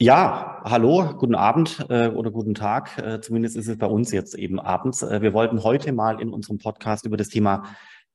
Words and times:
Ja, 0.00 0.60
hallo, 0.64 1.14
guten 1.18 1.36
Abend 1.36 1.86
äh, 1.88 2.08
oder 2.08 2.32
guten 2.32 2.54
Tag. 2.56 2.98
Äh, 2.98 3.20
zumindest 3.20 3.56
ist 3.56 3.68
es 3.68 3.78
bei 3.78 3.86
uns 3.86 4.10
jetzt 4.10 4.34
eben 4.34 4.58
abends. 4.58 5.02
Äh, 5.02 5.22
wir 5.22 5.32
wollten 5.32 5.62
heute 5.62 5.92
mal 5.92 6.20
in 6.20 6.30
unserem 6.30 6.58
Podcast 6.58 7.06
über 7.06 7.16
das 7.16 7.28
Thema 7.28 7.62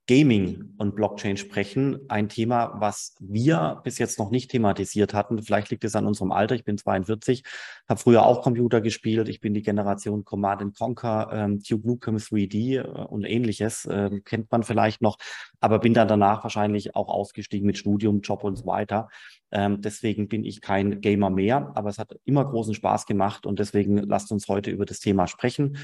Gaming 0.10 0.74
und 0.80 0.96
Blockchain 0.96 1.38
sprechen. 1.38 2.00
Ein 2.10 2.30
Thema, 2.30 2.74
was 2.80 3.16
wir 3.20 3.80
bis 3.84 4.00
jetzt 4.00 4.18
noch 4.18 4.32
nicht 4.32 4.50
thematisiert 4.50 5.14
hatten. 5.14 5.40
Vielleicht 5.44 5.70
liegt 5.70 5.84
es 5.84 5.96
an 5.96 6.08
unserem 6.08 6.32
Alter. 6.32 6.56
Ich 6.56 6.64
bin 6.64 6.80
42, 6.80 7.44
habe 7.88 8.00
früher 8.00 8.26
auch 8.26 8.42
Computer 8.42 8.82
gespielt. 8.82 9.30
Ich 9.30 9.40
bin 9.40 9.54
die 9.54 9.62
Generation 9.62 10.26
Command 10.26 10.76
Conquer, 10.76 11.30
ähm, 11.32 11.60
Duke 11.60 11.88
Nukem 11.88 12.16
3D 12.18 12.80
äh, 12.80 12.82
und 12.82 13.24
ähnliches. 13.24 13.86
Äh, 13.86 14.20
kennt 14.26 14.52
man 14.52 14.64
vielleicht 14.64 15.04
noch. 15.04 15.20
Aber 15.60 15.78
bin 15.78 15.94
dann 15.94 16.08
danach 16.08 16.42
wahrscheinlich 16.42 16.96
auch 16.96 17.10
ausgestiegen 17.10 17.68
mit 17.68 17.78
Studium, 17.78 18.22
Job 18.22 18.44
und 18.44 18.56
so 18.56 18.66
weiter. 18.66 19.10
Ähm, 19.52 19.80
deswegen 19.80 20.28
bin 20.28 20.44
ich 20.44 20.60
kein 20.60 21.02
Gamer 21.02 21.30
mehr. 21.30 21.72
Aber 21.76 21.90
es 21.90 22.00
hat 22.00 22.16
immer 22.26 22.46
großen 22.46 22.74
Spaß 22.74 23.06
gemacht. 23.06 23.46
Und 23.46 23.60
deswegen 23.60 23.98
lasst 23.98 24.32
uns 24.32 24.48
heute 24.48 24.72
über 24.72 24.86
das 24.86 25.02
Thema 25.02 25.28
sprechen. 25.28 25.78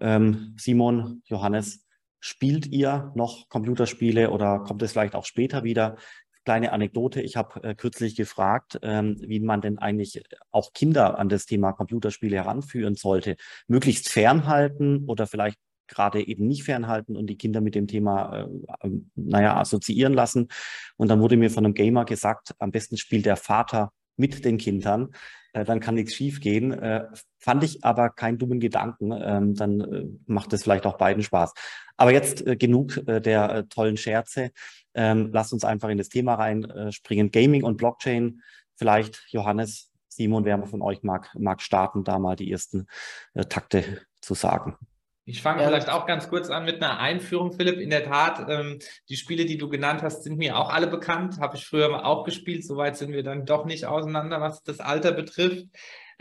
Ähm, 0.00 0.54
Simon, 0.58 1.22
Johannes, 1.26 1.86
spielt 2.20 2.66
ihr 2.66 3.12
noch 3.14 3.48
Computerspiele 3.48 4.30
oder 4.30 4.60
kommt 4.60 4.82
es 4.82 4.92
vielleicht 4.92 5.14
auch 5.14 5.24
später 5.24 5.64
wieder? 5.64 5.96
Kleine 6.44 6.72
Anekdote, 6.72 7.20
ich 7.20 7.36
habe 7.36 7.62
äh, 7.62 7.74
kürzlich 7.74 8.16
gefragt, 8.16 8.78
ähm, 8.82 9.16
wie 9.20 9.40
man 9.40 9.60
denn 9.60 9.78
eigentlich 9.78 10.22
auch 10.50 10.72
Kinder 10.72 11.18
an 11.18 11.28
das 11.28 11.46
Thema 11.46 11.72
Computerspiele 11.72 12.36
heranführen 12.36 12.94
sollte. 12.94 13.36
Möglichst 13.68 14.08
fernhalten 14.08 15.04
oder 15.06 15.26
vielleicht 15.26 15.58
gerade 15.90 16.26
eben 16.26 16.46
nicht 16.46 16.62
fernhalten 16.64 17.16
und 17.16 17.26
die 17.26 17.36
Kinder 17.36 17.60
mit 17.60 17.74
dem 17.74 17.86
Thema, 17.86 18.48
äh, 18.82 18.86
äh, 18.86 18.90
naja, 19.16 19.56
assoziieren 19.58 20.14
lassen. 20.14 20.48
Und 20.96 21.08
dann 21.08 21.20
wurde 21.20 21.36
mir 21.36 21.50
von 21.50 21.64
einem 21.64 21.74
Gamer 21.74 22.06
gesagt, 22.06 22.54
am 22.58 22.70
besten 22.70 22.96
spielt 22.96 23.26
der 23.26 23.36
Vater 23.36 23.92
mit 24.16 24.44
den 24.44 24.56
Kindern, 24.56 25.10
äh, 25.52 25.64
dann 25.64 25.80
kann 25.80 25.94
nichts 25.94 26.14
schiefgehen. 26.14 26.72
Äh, 26.72 27.06
fand 27.38 27.64
ich 27.64 27.84
aber 27.84 28.10
keinen 28.10 28.38
dummen 28.38 28.60
Gedanken. 28.60 29.12
Ähm, 29.12 29.54
dann 29.54 29.80
äh, 29.80 30.06
macht 30.26 30.52
es 30.52 30.62
vielleicht 30.62 30.86
auch 30.86 30.96
beiden 30.96 31.22
Spaß. 31.22 31.54
Aber 31.96 32.12
jetzt 32.12 32.46
äh, 32.46 32.56
genug 32.56 33.00
der 33.06 33.68
tollen 33.68 33.96
Scherze. 33.96 34.50
Ähm, 34.94 35.30
lasst 35.32 35.52
uns 35.52 35.64
einfach 35.64 35.88
in 35.88 35.98
das 35.98 36.08
Thema 36.08 36.34
reinspringen. 36.34 37.30
Gaming 37.30 37.64
und 37.64 37.76
Blockchain. 37.76 38.42
Vielleicht 38.76 39.22
Johannes, 39.28 39.90
Simon, 40.08 40.44
wer 40.44 40.62
von 40.66 40.82
euch 40.82 41.02
mag, 41.02 41.30
mag 41.38 41.60
starten, 41.62 42.04
da 42.04 42.18
mal 42.18 42.36
die 42.36 42.50
ersten 42.50 42.86
Takte 43.48 44.00
zu 44.20 44.34
sagen. 44.34 44.76
Ich 45.30 45.42
fange 45.42 45.62
ja. 45.62 45.68
vielleicht 45.68 45.88
auch 45.88 46.06
ganz 46.06 46.28
kurz 46.28 46.50
an 46.50 46.64
mit 46.64 46.82
einer 46.82 46.98
Einführung, 46.98 47.52
Philipp. 47.52 47.78
In 47.78 47.90
der 47.90 48.04
Tat, 48.04 48.46
ähm, 48.48 48.80
die 49.08 49.16
Spiele, 49.16 49.44
die 49.44 49.58
du 49.58 49.68
genannt 49.68 50.02
hast, 50.02 50.24
sind 50.24 50.38
mir 50.38 50.58
auch 50.58 50.70
alle 50.70 50.88
bekannt. 50.88 51.38
Habe 51.38 51.56
ich 51.56 51.64
früher 51.64 52.04
auch 52.04 52.24
gespielt. 52.24 52.64
Soweit 52.64 52.96
sind 52.96 53.12
wir 53.12 53.22
dann 53.22 53.46
doch 53.46 53.64
nicht 53.64 53.86
auseinander, 53.86 54.40
was 54.40 54.64
das 54.64 54.80
Alter 54.80 55.12
betrifft. 55.12 55.66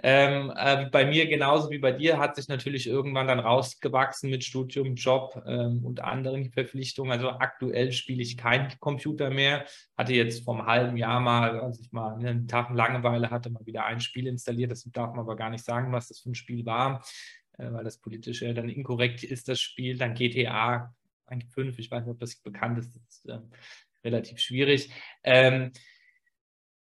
Ähm, 0.02 0.54
äh, 0.56 0.86
bei 0.90 1.06
mir 1.06 1.28
genauso 1.28 1.72
wie 1.72 1.80
bei 1.80 1.92
dir 1.92 2.20
hat 2.20 2.36
sich 2.36 2.48
natürlich 2.48 2.88
irgendwann 2.88 3.28
dann 3.28 3.40
rausgewachsen 3.40 4.30
mit 4.30 4.44
Studium, 4.44 4.96
Job 4.96 5.42
ähm, 5.46 5.84
und 5.84 6.02
anderen 6.02 6.52
Verpflichtungen. 6.52 7.12
Also 7.12 7.32
aktuell 7.32 7.92
spiele 7.92 8.22
ich 8.22 8.38
keinen 8.38 8.72
Computer 8.80 9.30
mehr. 9.30 9.66
Hatte 9.98 10.14
jetzt 10.14 10.44
vor 10.46 10.56
einem 10.56 10.68
halben 10.68 10.98
Jahr 10.98 11.20
mal, 11.20 11.60
als 11.60 11.82
ich 11.82 11.92
mal 11.92 12.16
einen 12.16 12.48
Tag 12.48 12.70
Langeweile 12.74 13.30
hatte, 13.30 13.50
mal 13.50 13.66
wieder 13.66 13.86
ein 13.86 14.00
Spiel 14.00 14.28
installiert. 14.28 14.72
Das 14.72 14.84
darf 14.84 15.12
man 15.12 15.22
aber 15.22 15.36
gar 15.36 15.50
nicht 15.50 15.66
sagen, 15.66 15.92
was 15.92 16.08
das 16.08 16.20
für 16.20 16.30
ein 16.30 16.36
Spiel 16.36 16.66
war. 16.66 17.04
Äh, 17.60 17.74
weil 17.74 17.84
das 17.84 17.98
politische 17.98 18.54
dann 18.54 18.70
inkorrekt 18.70 19.24
ist, 19.24 19.50
das 19.50 19.60
Spiel. 19.60 19.98
Dann 19.98 20.16
GTA 20.16 20.94
5, 21.54 21.78
ich 21.78 21.92
weiß 21.92 22.06
nicht, 22.06 22.12
ob 22.12 22.20
das 22.20 22.36
bekannt 22.38 22.80
ist, 22.80 22.96
das 22.96 23.04
ist 23.08 23.26
äh, 23.30 23.40
relativ 24.04 24.40
schwierig. 24.40 24.90
Ähm, 25.24 25.72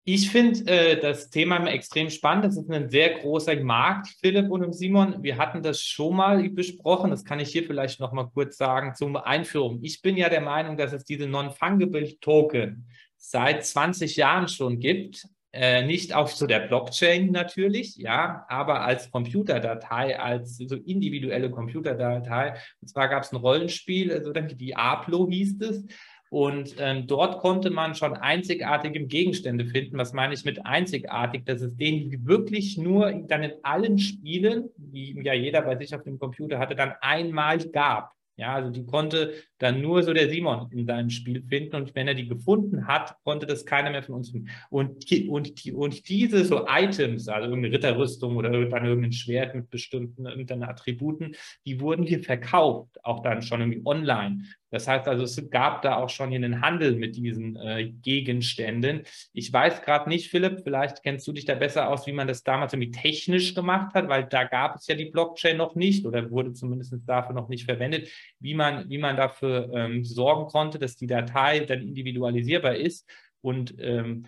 ich 0.04 0.30
finde 0.30 0.64
äh, 0.70 0.98
das 0.98 1.28
Thema 1.28 1.66
extrem 1.66 2.08
spannend. 2.08 2.46
Das 2.46 2.56
ist 2.56 2.70
ein 2.70 2.88
sehr 2.88 3.18
großer 3.18 3.56
Markt, 3.62 4.08
Philipp 4.20 4.50
und 4.50 4.72
Simon. 4.72 5.22
Wir 5.22 5.36
hatten 5.36 5.62
das 5.62 5.83
schon 5.83 6.17
mal 6.17 6.48
besprochen. 6.48 7.11
Das 7.11 7.27
kann 7.27 7.40
ich 7.40 7.50
hier 7.50 7.64
vielleicht 7.64 8.00
noch 8.00 8.12
mal 8.12 8.30
kurz 8.33 8.56
sagen 8.56 8.94
zur 8.94 9.27
Einführung. 9.27 9.80
Ich 9.83 10.00
bin 10.00 10.17
ja 10.17 10.30
der 10.30 10.40
Meinung, 10.40 10.78
dass 10.78 10.94
es 10.94 11.05
diese 11.05 11.27
Non-Fungible 11.27 12.18
Token 12.20 12.88
seit 13.18 13.67
20 13.67 14.17
Jahren 14.17 14.48
schon 14.48 14.78
gibt. 14.78 15.28
Äh, 15.53 15.86
nicht 15.86 16.14
auf 16.14 16.33
so 16.33 16.47
der 16.47 16.61
Blockchain 16.61 17.31
natürlich, 17.31 17.97
ja, 17.97 18.45
aber 18.48 18.83
als 18.83 19.11
Computerdatei, 19.11 20.20
als 20.20 20.59
so 20.59 20.77
individuelle 20.77 21.51
Computerdatei. 21.51 22.55
Und 22.83 22.89
zwar 22.89 23.09
gab 23.09 23.23
es 23.23 23.33
ein 23.33 23.36
Rollenspiel, 23.36 24.13
also 24.13 24.33
dann 24.33 24.48
Diablo 24.48 25.27
hieß 25.29 25.61
es. 25.63 25.86
Und 26.31 26.77
ähm, 26.79 27.07
dort 27.07 27.39
konnte 27.39 27.70
man 27.70 27.95
schon 27.95 28.13
einzigartige 28.14 29.07
Gegenstände 29.07 29.64
finden. 29.64 29.97
Was 29.97 30.13
meine 30.13 30.35
ich 30.35 30.45
mit 30.45 30.67
einzigartig? 30.67 31.45
Das 31.47 31.63
ist 31.63 31.77
den, 31.77 32.11
die 32.11 32.27
wirklich 32.27 32.77
nur 32.77 33.11
dann 33.27 33.42
in 33.42 33.53
allen 33.63 33.98
Spielen, 33.98 34.69
die 34.77 35.19
ja 35.23 35.33
jeder 35.33 35.63
bei 35.63 35.77
sich 35.77 35.95
auf 35.95 36.03
dem 36.03 36.19
Computer 36.19 36.59
hatte, 36.59 36.75
dann 36.75 36.92
einmal 37.01 37.59
gab. 37.70 38.13
Ja, 38.38 38.54
also 38.54 38.70
die 38.70 38.86
konnte 38.86 39.34
dann 39.58 39.82
nur 39.82 40.04
so 40.04 40.12
der 40.12 40.30
Simon 40.30 40.70
in 40.70 40.86
seinem 40.86 41.10
Spiel 41.10 41.42
finden 41.42 41.74
und 41.74 41.96
wenn 41.96 42.06
er 42.06 42.14
die 42.14 42.28
gefunden 42.28 42.86
hat, 42.86 43.16
konnte 43.24 43.46
das 43.46 43.66
keiner 43.66 43.90
mehr 43.90 44.04
von 44.04 44.14
uns 44.14 44.30
finden. 44.30 44.48
Und, 44.70 45.10
und, 45.28 45.64
und 45.74 46.08
diese 46.08 46.44
so 46.44 46.64
Items, 46.68 47.26
also 47.26 47.48
irgendeine 47.48 47.74
Ritterrüstung 47.74 48.36
oder 48.36 48.50
dann 48.50 48.86
irgendein 48.86 49.10
Schwert 49.10 49.56
mit 49.56 49.70
bestimmten 49.70 50.62
Attributen, 50.62 51.34
die 51.66 51.80
wurden 51.80 52.04
hier 52.04 52.22
verkauft, 52.22 53.04
auch 53.04 53.22
dann 53.22 53.42
schon 53.42 53.60
irgendwie 53.60 53.82
online. 53.84 54.44
Das 54.70 54.86
heißt 54.86 55.08
also, 55.08 55.24
es 55.24 55.51
gab 55.51 55.83
da 55.83 55.96
auch 55.96 56.11
schon 56.11 56.33
einen 56.33 56.61
Handel 56.61 56.96
mit 56.96 57.17
diesen 57.17 57.56
äh, 57.56 57.89
Gegenständen. 57.89 59.02
Ich 59.33 59.52
weiß 59.52 59.83
gerade 59.83 60.08
nicht, 60.08 60.30
Philipp, 60.30 60.61
vielleicht 60.62 61.02
kennst 61.02 61.27
du 61.27 61.33
dich 61.33 61.45
da 61.45 61.55
besser 61.55 61.89
aus, 61.89 62.06
wie 62.06 62.12
man 62.12 62.29
das 62.29 62.42
damals 62.42 62.73
irgendwie 62.73 62.90
technisch 62.90 63.55
gemacht 63.55 63.95
hat, 63.95 64.08
weil 64.08 64.24
da 64.24 64.45
gab 64.45 64.77
es 64.77 64.86
ja 64.86 64.95
die 64.95 65.06
Blockchain 65.06 65.56
noch 65.56 65.74
nicht 65.74 66.05
oder 66.05 66.30
wurde 66.30 66.52
zumindest 66.52 66.95
dafür 67.06 67.34
noch 67.34 67.48
nicht 67.48 67.64
verwendet, 67.64 68.08
wie 68.40 68.55
man, 68.55 68.89
wie 68.90 68.98
man 68.98 69.17
dafür 69.17 69.70
ähm, 69.73 70.05
sorgen 70.05 70.46
konnte, 70.46 70.79
dass 70.79 70.96
die 70.96 71.06
Datei 71.06 71.61
dann 71.61 71.80
individualisierbar 71.80 72.77
ist 72.77 73.08
und 73.40 73.74
ähm, 73.79 74.27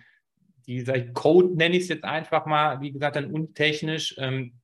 dieser 0.67 1.01
Code 1.01 1.55
nenne 1.55 1.75
ich 1.75 1.83
es 1.83 1.89
jetzt 1.89 2.03
einfach 2.03 2.45
mal, 2.45 2.81
wie 2.81 2.91
gesagt, 2.91 3.15
dann 3.15 3.31
untechnisch 3.31 4.15
ähm, 4.17 4.53
äh, 4.53 4.60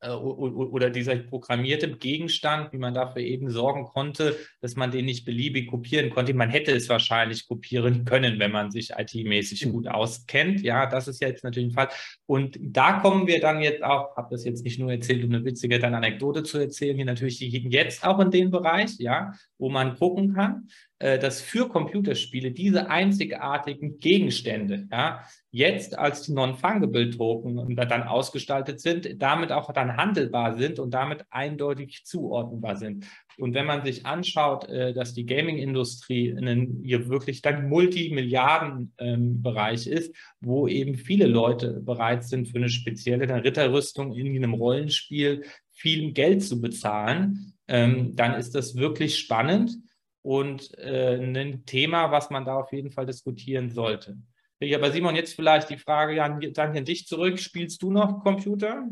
oder 0.00 0.90
dieser 0.90 1.16
programmierte 1.16 1.90
Gegenstand, 1.90 2.72
wie 2.72 2.78
man 2.78 2.94
dafür 2.94 3.22
eben 3.22 3.50
sorgen 3.50 3.84
konnte, 3.84 4.36
dass 4.60 4.76
man 4.76 4.92
den 4.92 5.06
nicht 5.06 5.24
beliebig 5.24 5.68
kopieren 5.68 6.10
konnte. 6.10 6.34
Man 6.34 6.50
hätte 6.50 6.70
es 6.72 6.88
wahrscheinlich 6.88 7.48
kopieren 7.48 8.04
können, 8.04 8.38
wenn 8.38 8.52
man 8.52 8.70
sich 8.70 8.90
IT-mäßig 8.96 9.62
hm. 9.62 9.72
gut 9.72 9.88
auskennt. 9.88 10.62
Ja, 10.62 10.86
das 10.86 11.08
ist 11.08 11.20
jetzt 11.20 11.42
natürlich 11.42 11.70
ein 11.70 11.74
Fall. 11.74 11.88
Und 12.26 12.58
da 12.60 13.00
kommen 13.00 13.26
wir 13.26 13.40
dann 13.40 13.60
jetzt 13.60 13.82
auch, 13.82 14.16
habe 14.16 14.28
das 14.30 14.44
jetzt 14.44 14.64
nicht 14.64 14.78
nur 14.78 14.92
erzählt, 14.92 15.24
um 15.24 15.34
eine 15.34 15.44
witzige 15.44 15.80
dann 15.80 15.94
Anekdote 15.94 16.44
zu 16.44 16.58
erzählen, 16.58 16.96
hier 16.96 17.04
natürlich 17.04 17.40
jetzt 17.40 18.04
auch 18.04 18.20
in 18.20 18.30
den 18.30 18.50
Bereich, 18.50 18.98
ja, 18.98 19.32
wo 19.58 19.68
man 19.68 19.96
gucken 19.96 20.34
kann, 20.34 20.68
äh, 20.68 20.87
dass 20.98 21.40
für 21.40 21.68
Computerspiele 21.68 22.50
diese 22.50 22.90
einzigartigen 22.90 24.00
Gegenstände 24.00 24.88
ja, 24.90 25.22
jetzt 25.50 25.98
als 25.98 26.28
Non-Fungible 26.28 27.10
Token 27.10 27.74
dann 27.76 28.02
ausgestaltet 28.02 28.80
sind, 28.80 29.22
damit 29.22 29.52
auch 29.52 29.72
dann 29.72 29.96
handelbar 29.96 30.58
sind 30.58 30.78
und 30.78 30.92
damit 30.92 31.24
eindeutig 31.30 32.02
zuordnenbar 32.04 32.76
sind. 32.76 33.06
Und 33.38 33.54
wenn 33.54 33.64
man 33.66 33.84
sich 33.84 34.04
anschaut, 34.04 34.68
äh, 34.68 34.92
dass 34.92 35.14
die 35.14 35.24
Gaming-Industrie 35.24 36.36
hier 36.82 37.08
wirklich 37.08 37.40
dann 37.40 37.68
Multimilliarden-Bereich 37.68 39.86
ähm, 39.86 39.92
ist, 39.92 40.12
wo 40.40 40.66
eben 40.66 40.96
viele 40.96 41.26
Leute 41.26 41.80
bereit 41.80 42.24
sind, 42.24 42.48
für 42.48 42.58
eine 42.58 42.68
spezielle 42.68 43.44
Ritterrüstung 43.44 44.12
in 44.12 44.36
einem 44.36 44.54
Rollenspiel 44.54 45.44
viel 45.70 46.10
Geld 46.12 46.42
zu 46.42 46.60
bezahlen, 46.60 47.54
ähm, 47.68 48.16
dann 48.16 48.34
ist 48.34 48.56
das 48.56 48.74
wirklich 48.74 49.18
spannend 49.18 49.78
und 50.28 50.76
äh, 50.76 51.14
ein 51.14 51.64
Thema, 51.64 52.10
was 52.10 52.28
man 52.28 52.44
da 52.44 52.56
auf 52.56 52.70
jeden 52.70 52.90
Fall 52.90 53.06
diskutieren 53.06 53.70
sollte. 53.70 54.18
Ja, 54.60 54.76
aber 54.76 54.92
Simon, 54.92 55.16
jetzt 55.16 55.34
vielleicht 55.34 55.70
die 55.70 55.78
Frage 55.78 56.16
dann 56.52 56.76
an 56.76 56.84
dich 56.84 57.06
zurück. 57.06 57.38
Spielst 57.38 57.80
du 57.82 57.90
noch 57.90 58.22
Computer? 58.22 58.86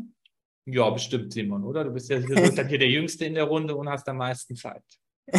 Ja, 0.65 0.89
bestimmt, 0.89 1.31
Simon, 1.31 1.63
oder? 1.63 1.83
Du 1.83 1.91
bist 1.91 2.09
ja 2.09 2.19
du 2.19 2.33
bist 2.33 2.59
hier 2.59 2.79
der 2.79 2.89
Jüngste 2.89 3.25
in 3.25 3.35
der 3.35 3.43
Runde 3.43 3.75
und 3.75 3.87
hast 3.87 4.09
am 4.09 4.17
meisten 4.17 4.55
Zeit. 4.55 4.81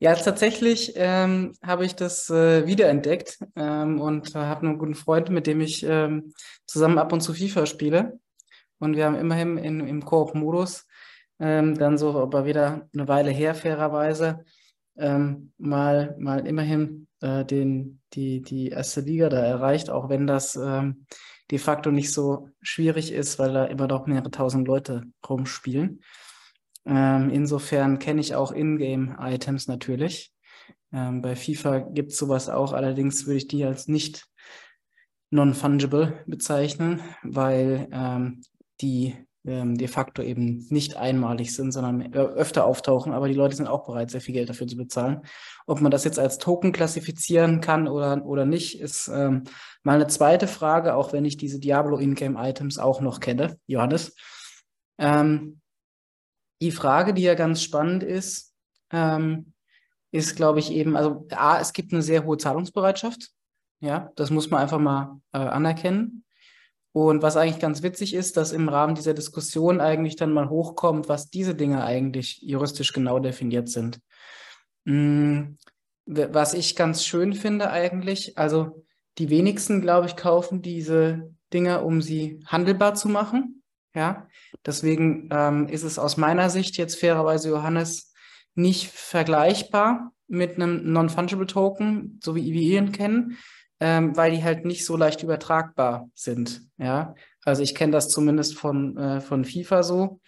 ja, 0.00 0.16
tatsächlich 0.16 0.94
ähm, 0.96 1.52
habe 1.62 1.84
ich 1.84 1.94
das 1.94 2.30
äh, 2.30 2.66
wiederentdeckt 2.66 3.38
ähm, 3.54 4.00
und 4.00 4.34
habe 4.34 4.66
einen 4.66 4.78
guten 4.78 4.96
Freund, 4.96 5.30
mit 5.30 5.46
dem 5.46 5.60
ich 5.60 5.84
ähm, 5.84 6.34
zusammen 6.66 6.98
ab 6.98 7.12
und 7.12 7.20
zu 7.20 7.32
FIFA 7.32 7.66
spiele. 7.66 8.18
Und 8.80 8.96
wir 8.96 9.04
haben 9.04 9.14
immerhin 9.14 9.56
in, 9.56 9.86
im 9.86 10.04
Koop-Modus 10.04 10.88
ähm, 11.40 11.76
dann 11.76 11.98
so, 11.98 12.20
aber 12.20 12.44
wieder 12.44 12.88
eine 12.92 13.08
Weile 13.08 13.30
her, 13.30 13.54
fairerweise, 13.54 14.44
ähm, 14.96 15.52
mal, 15.58 16.14
mal 16.18 16.46
immerhin 16.46 17.08
äh, 17.20 17.44
den, 17.44 18.00
die, 18.12 18.42
die 18.42 18.68
erste 18.68 19.00
Liga 19.00 19.28
da 19.30 19.38
erreicht, 19.38 19.90
auch 19.90 20.08
wenn 20.08 20.26
das 20.26 20.56
ähm, 20.56 21.06
de 21.50 21.58
facto 21.58 21.90
nicht 21.90 22.12
so 22.12 22.50
schwierig 22.60 23.12
ist, 23.12 23.38
weil 23.38 23.52
da 23.52 23.64
immer 23.64 23.88
noch 23.88 24.06
mehrere 24.06 24.30
tausend 24.30 24.68
Leute 24.68 25.04
rumspielen. 25.28 26.02
Ähm, 26.84 27.30
insofern 27.30 27.98
kenne 27.98 28.20
ich 28.20 28.34
auch 28.34 28.52
Ingame-Items 28.52 29.66
natürlich. 29.66 30.32
Ähm, 30.92 31.22
bei 31.22 31.36
FIFA 31.36 31.78
gibt 31.78 32.12
es 32.12 32.18
sowas 32.18 32.48
auch, 32.48 32.72
allerdings 32.72 33.26
würde 33.26 33.38
ich 33.38 33.48
die 33.48 33.64
als 33.64 33.88
nicht 33.88 34.26
non-fungible 35.30 36.24
bezeichnen, 36.26 37.00
weil 37.22 37.88
ähm, 37.92 38.42
die 38.80 39.16
ähm, 39.46 39.76
de 39.76 39.88
facto 39.88 40.22
eben 40.22 40.66
nicht 40.68 40.96
einmalig 40.96 41.54
sind, 41.54 41.72
sondern 41.72 42.12
öfter 42.12 42.64
auftauchen, 42.64 43.12
aber 43.12 43.28
die 43.28 43.34
Leute 43.34 43.56
sind 43.56 43.66
auch 43.66 43.86
bereit, 43.86 44.10
sehr 44.10 44.20
viel 44.20 44.34
Geld 44.34 44.48
dafür 44.48 44.66
zu 44.66 44.76
bezahlen. 44.76 45.22
Ob 45.66 45.80
man 45.80 45.90
das 45.90 46.04
jetzt 46.04 46.18
als 46.18 46.38
Token 46.38 46.72
klassifizieren 46.72 47.60
kann 47.60 47.88
oder, 47.88 48.24
oder 48.26 48.44
nicht, 48.44 48.80
ist 48.80 49.08
ähm, 49.08 49.44
mal 49.82 49.94
eine 49.94 50.08
zweite 50.08 50.46
Frage, 50.46 50.94
auch 50.94 51.12
wenn 51.12 51.24
ich 51.24 51.36
diese 51.36 51.58
Diablo 51.58 51.98
Ingame-Items 51.98 52.78
auch 52.78 53.00
noch 53.00 53.20
kenne, 53.20 53.58
Johannes. 53.66 54.14
Ähm, 54.98 55.60
die 56.60 56.72
Frage, 56.72 57.14
die 57.14 57.22
ja 57.22 57.34
ganz 57.34 57.62
spannend 57.62 58.02
ist, 58.02 58.54
ähm, 58.92 59.54
ist, 60.12 60.36
glaube 60.36 60.58
ich, 60.58 60.72
eben, 60.72 60.96
also 60.96 61.26
A, 61.30 61.58
es 61.60 61.72
gibt 61.72 61.92
eine 61.92 62.02
sehr 62.02 62.24
hohe 62.24 62.36
Zahlungsbereitschaft. 62.36 63.30
Ja, 63.80 64.12
das 64.16 64.30
muss 64.30 64.50
man 64.50 64.60
einfach 64.60 64.78
mal 64.78 65.20
äh, 65.32 65.38
anerkennen. 65.38 66.24
Und 66.92 67.22
was 67.22 67.36
eigentlich 67.36 67.60
ganz 67.60 67.82
witzig 67.82 68.14
ist, 68.14 68.36
dass 68.36 68.52
im 68.52 68.68
Rahmen 68.68 68.96
dieser 68.96 69.14
Diskussion 69.14 69.80
eigentlich 69.80 70.16
dann 70.16 70.32
mal 70.32 70.48
hochkommt, 70.48 71.08
was 71.08 71.30
diese 71.30 71.54
Dinge 71.54 71.84
eigentlich 71.84 72.42
juristisch 72.42 72.92
genau 72.92 73.20
definiert 73.20 73.68
sind. 73.68 74.00
Hm, 74.86 75.56
was 76.06 76.54
ich 76.54 76.74
ganz 76.74 77.04
schön 77.04 77.34
finde 77.34 77.70
eigentlich, 77.70 78.36
also 78.36 78.84
die 79.18 79.30
wenigsten, 79.30 79.80
glaube 79.80 80.06
ich, 80.06 80.16
kaufen 80.16 80.62
diese 80.62 81.32
Dinge, 81.52 81.82
um 81.82 82.02
sie 82.02 82.40
handelbar 82.46 82.94
zu 82.94 83.08
machen. 83.08 83.62
Ja, 83.94 84.28
deswegen 84.64 85.28
ähm, 85.32 85.68
ist 85.68 85.82
es 85.82 85.98
aus 85.98 86.16
meiner 86.16 86.48
Sicht 86.48 86.76
jetzt 86.76 86.98
fairerweise, 86.98 87.50
Johannes, 87.50 88.12
nicht 88.54 88.88
vergleichbar 88.90 90.12
mit 90.28 90.56
einem 90.56 90.92
Non-Fungible 90.92 91.46
Token, 91.46 92.20
so 92.22 92.36
wie 92.36 92.52
wir 92.52 92.78
ihn 92.78 92.92
kennen, 92.92 93.36
ähm, 93.80 94.16
weil 94.16 94.30
die 94.30 94.44
halt 94.44 94.64
nicht 94.64 94.84
so 94.84 94.96
leicht 94.96 95.22
übertragbar 95.22 96.08
sind. 96.14 96.62
Ja, 96.78 97.14
also 97.44 97.62
ich 97.62 97.74
kenne 97.74 97.92
das 97.92 98.08
zumindest 98.08 98.56
von, 98.56 98.96
äh, 98.96 99.20
von 99.20 99.44
FIFA 99.44 99.82
so. 99.82 100.20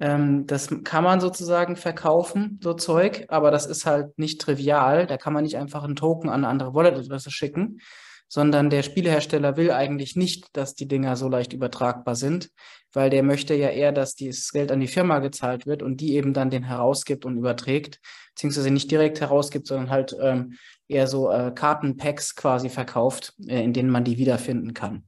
Ähm, 0.00 0.46
das 0.46 0.68
kann 0.84 1.04
man 1.04 1.20
sozusagen 1.20 1.76
verkaufen, 1.76 2.58
so 2.62 2.74
Zeug, 2.74 3.26
aber 3.28 3.50
das 3.50 3.66
ist 3.66 3.86
halt 3.86 4.18
nicht 4.18 4.40
trivial. 4.40 5.06
Da 5.06 5.16
kann 5.16 5.32
man 5.32 5.44
nicht 5.44 5.56
einfach 5.56 5.84
einen 5.84 5.96
Token 5.96 6.28
an 6.28 6.44
eine 6.44 6.48
andere 6.48 6.74
Wallet-Adresse 6.74 7.30
schicken, 7.30 7.80
sondern 8.28 8.70
der 8.70 8.82
Spielehersteller 8.82 9.56
will 9.56 9.70
eigentlich 9.70 10.16
nicht, 10.16 10.56
dass 10.56 10.74
die 10.74 10.88
Dinger 10.88 11.16
so 11.16 11.28
leicht 11.28 11.52
übertragbar 11.52 12.16
sind, 12.16 12.50
weil 12.92 13.10
der 13.10 13.22
möchte 13.22 13.54
ja 13.54 13.68
eher, 13.68 13.92
dass 13.92 14.16
das 14.16 14.50
Geld 14.50 14.72
an 14.72 14.80
die 14.80 14.88
Firma 14.88 15.18
gezahlt 15.18 15.66
wird 15.66 15.82
und 15.82 16.00
die 16.00 16.14
eben 16.14 16.32
dann 16.32 16.50
den 16.50 16.64
herausgibt 16.64 17.24
und 17.24 17.36
überträgt, 17.36 18.00
beziehungsweise 18.34 18.70
nicht 18.70 18.90
direkt 18.90 19.20
herausgibt, 19.20 19.66
sondern 19.66 19.90
halt 19.90 20.16
ähm, 20.20 20.54
eher 20.94 21.06
so 21.06 21.30
äh, 21.30 21.52
Kartenpacks 21.54 22.36
quasi 22.36 22.68
verkauft, 22.68 23.34
äh, 23.46 23.62
in 23.62 23.72
denen 23.72 23.90
man 23.90 24.04
die 24.04 24.16
wiederfinden 24.16 24.72
kann. 24.72 25.04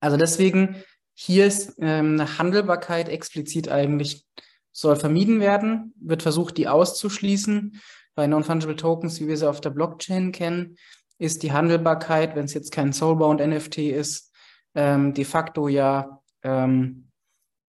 Also 0.00 0.16
deswegen 0.16 0.82
hier 1.14 1.46
ist 1.46 1.74
ähm, 1.78 2.18
eine 2.18 2.38
Handelbarkeit 2.38 3.08
explizit 3.08 3.68
eigentlich 3.68 4.26
soll 4.72 4.96
vermieden 4.96 5.40
werden, 5.40 5.92
wird 6.00 6.22
versucht, 6.22 6.56
die 6.56 6.68
auszuschließen. 6.68 7.80
Bei 8.14 8.26
Non-Fungible 8.26 8.76
Tokens, 8.76 9.20
wie 9.20 9.28
wir 9.28 9.36
sie 9.36 9.48
auf 9.48 9.60
der 9.60 9.70
Blockchain 9.70 10.32
kennen, 10.32 10.76
ist 11.18 11.42
die 11.42 11.52
Handelbarkeit, 11.52 12.34
wenn 12.34 12.46
es 12.46 12.54
jetzt 12.54 12.72
kein 12.72 12.92
Soulbound 12.92 13.40
NFT 13.46 13.78
ist, 13.78 14.32
ähm, 14.74 15.12
de 15.12 15.24
facto 15.24 15.68
ja, 15.68 16.22
ähm, 16.42 17.10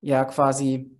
ja 0.01 0.23
quasi 0.25 0.97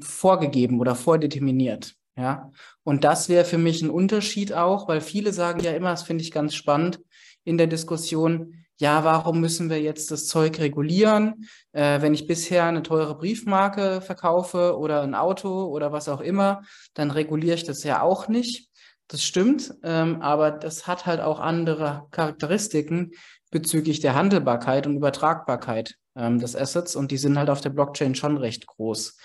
vorgegeben 0.00 0.80
oder 0.80 0.94
vordeterminiert. 0.94 1.94
Ja, 2.16 2.52
und 2.84 3.02
das 3.02 3.28
wäre 3.28 3.44
für 3.44 3.58
mich 3.58 3.82
ein 3.82 3.90
Unterschied 3.90 4.52
auch, 4.52 4.86
weil 4.86 5.00
viele 5.00 5.32
sagen 5.32 5.60
ja 5.60 5.72
immer, 5.72 5.90
das 5.90 6.04
finde 6.04 6.22
ich 6.22 6.30
ganz 6.30 6.54
spannend 6.54 7.00
in 7.42 7.58
der 7.58 7.66
Diskussion, 7.66 8.64
ja, 8.76 9.04
warum 9.04 9.40
müssen 9.40 9.70
wir 9.70 9.80
jetzt 9.80 10.10
das 10.10 10.26
Zeug 10.26 10.58
regulieren? 10.58 11.46
Äh, 11.72 12.02
wenn 12.02 12.14
ich 12.14 12.26
bisher 12.26 12.64
eine 12.64 12.82
teure 12.82 13.16
Briefmarke 13.16 14.00
verkaufe 14.00 14.76
oder 14.78 15.02
ein 15.02 15.14
Auto 15.14 15.66
oder 15.66 15.92
was 15.92 16.08
auch 16.08 16.20
immer, 16.20 16.62
dann 16.94 17.10
reguliere 17.10 17.54
ich 17.54 17.64
das 17.64 17.84
ja 17.84 18.02
auch 18.02 18.28
nicht. 18.28 18.68
Das 19.06 19.22
stimmt, 19.22 19.74
ähm, 19.82 20.22
aber 20.22 20.50
das 20.50 20.86
hat 20.86 21.06
halt 21.06 21.20
auch 21.20 21.38
andere 21.38 22.06
Charakteristiken 22.10 23.12
bezüglich 23.50 24.00
der 24.00 24.14
Handelbarkeit 24.14 24.86
und 24.86 24.96
Übertragbarkeit 24.96 25.96
ähm, 26.16 26.40
des 26.40 26.56
Assets 26.56 26.96
und 26.96 27.10
die 27.10 27.18
sind 27.18 27.38
halt 27.38 27.50
auf 27.50 27.60
der 27.60 27.70
Blockchain 27.70 28.14
schon 28.14 28.38
recht 28.38 28.66
groß. 28.66 29.16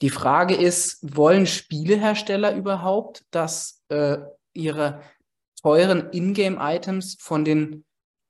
Die 0.00 0.10
Frage 0.10 0.54
ist, 0.54 0.98
wollen 1.16 1.46
Spielehersteller 1.46 2.54
überhaupt, 2.54 3.24
dass 3.30 3.82
äh, 3.88 4.18
ihre 4.52 5.02
teuren 5.60 6.10
Ingame-Items 6.12 7.16
von 7.20 7.44
den 7.44 7.84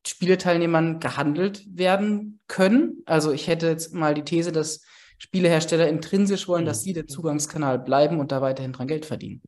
Spieleteilnehmern 0.06 1.00
gehandelt 1.00 1.64
werden 1.68 2.40
können? 2.48 3.02
Also 3.04 3.32
ich 3.32 3.48
hätte 3.48 3.68
jetzt 3.68 3.92
mal 3.92 4.14
die 4.14 4.24
These, 4.24 4.52
dass 4.52 4.80
Spielehersteller 5.20 5.88
intrinsisch 5.88 6.46
wollen, 6.46 6.64
dass 6.64 6.82
sie 6.82 6.92
der 6.92 7.08
Zugangskanal 7.08 7.80
bleiben 7.80 8.20
und 8.20 8.30
da 8.30 8.40
weiterhin 8.40 8.72
dran 8.72 8.86
Geld 8.86 9.04
verdienen. 9.04 9.42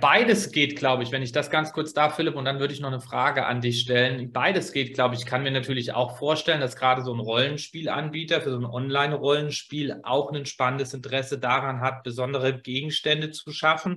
Beides 0.00 0.50
geht, 0.50 0.76
glaube 0.76 1.02
ich, 1.02 1.12
wenn 1.12 1.22
ich 1.22 1.32
das 1.32 1.50
ganz 1.50 1.72
kurz 1.72 1.92
darf, 1.92 2.16
Philipp, 2.16 2.36
und 2.36 2.46
dann 2.46 2.58
würde 2.58 2.72
ich 2.72 2.80
noch 2.80 2.88
eine 2.88 3.00
Frage 3.00 3.44
an 3.44 3.60
dich 3.60 3.80
stellen. 3.80 4.32
Beides 4.32 4.72
geht, 4.72 4.94
glaube 4.94 5.14
ich, 5.14 5.26
kann 5.26 5.42
mir 5.42 5.50
natürlich 5.50 5.92
auch 5.92 6.16
vorstellen, 6.16 6.60
dass 6.60 6.74
gerade 6.74 7.02
so 7.02 7.12
ein 7.12 7.20
Rollenspielanbieter 7.20 8.40
für 8.40 8.50
so 8.50 8.58
ein 8.58 8.64
Online-Rollenspiel 8.64 10.00
auch 10.02 10.32
ein 10.32 10.46
spannendes 10.46 10.94
Interesse 10.94 11.38
daran 11.38 11.80
hat, 11.80 12.02
besondere 12.02 12.58
Gegenstände 12.58 13.30
zu 13.30 13.52
schaffen 13.52 13.96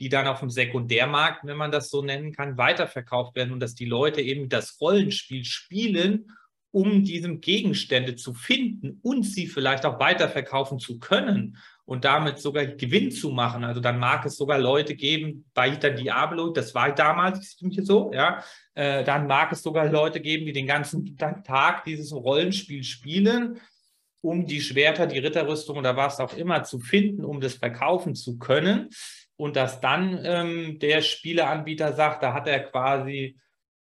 die 0.00 0.08
dann 0.08 0.26
auf 0.26 0.40
dem 0.40 0.50
Sekundärmarkt, 0.50 1.44
wenn 1.44 1.56
man 1.56 1.70
das 1.70 1.88
so 1.88 2.02
nennen 2.02 2.32
kann, 2.32 2.58
weiterverkauft 2.58 3.36
werden 3.36 3.52
und 3.52 3.60
dass 3.60 3.76
die 3.76 3.84
Leute 3.84 4.20
eben 4.20 4.48
das 4.48 4.80
Rollenspiel 4.80 5.44
spielen 5.44 6.26
um 6.72 7.04
diese 7.04 7.36
Gegenstände 7.36 8.16
zu 8.16 8.32
finden 8.32 8.98
und 9.02 9.24
sie 9.24 9.46
vielleicht 9.46 9.84
auch 9.84 10.00
weiterverkaufen 10.00 10.78
zu 10.78 10.98
können 10.98 11.58
und 11.84 12.06
damit 12.06 12.38
sogar 12.38 12.64
Gewinn 12.64 13.10
zu 13.10 13.30
machen. 13.30 13.62
Also 13.64 13.80
dann 13.80 13.98
mag 13.98 14.24
es 14.24 14.36
sogar 14.36 14.58
Leute 14.58 14.94
geben, 14.94 15.44
bei 15.52 15.70
der 15.70 15.90
Diablo, 15.90 16.48
das 16.48 16.74
war 16.74 16.94
damals 16.94 17.58
so, 17.82 18.10
ja, 18.14 18.42
äh, 18.74 19.04
dann 19.04 19.26
mag 19.26 19.52
es 19.52 19.62
sogar 19.62 19.86
Leute 19.86 20.20
geben, 20.20 20.46
die 20.46 20.52
den 20.52 20.66
ganzen 20.66 21.16
Tag 21.16 21.84
dieses 21.84 22.12
Rollenspiel 22.12 22.82
spielen, 22.84 23.60
um 24.22 24.46
die 24.46 24.62
Schwerter, 24.62 25.06
die 25.06 25.18
Ritterrüstung 25.18 25.76
oder 25.76 25.96
was 25.96 26.20
auch 26.20 26.34
immer 26.34 26.64
zu 26.64 26.78
finden, 26.78 27.24
um 27.24 27.40
das 27.40 27.54
verkaufen 27.54 28.14
zu 28.14 28.38
können. 28.38 28.88
Und 29.36 29.56
dass 29.56 29.80
dann 29.80 30.20
ähm, 30.24 30.78
der 30.78 31.02
Spieleanbieter 31.02 31.92
sagt, 31.92 32.22
da 32.22 32.32
hat 32.32 32.46
er 32.46 32.60
quasi 32.60 33.36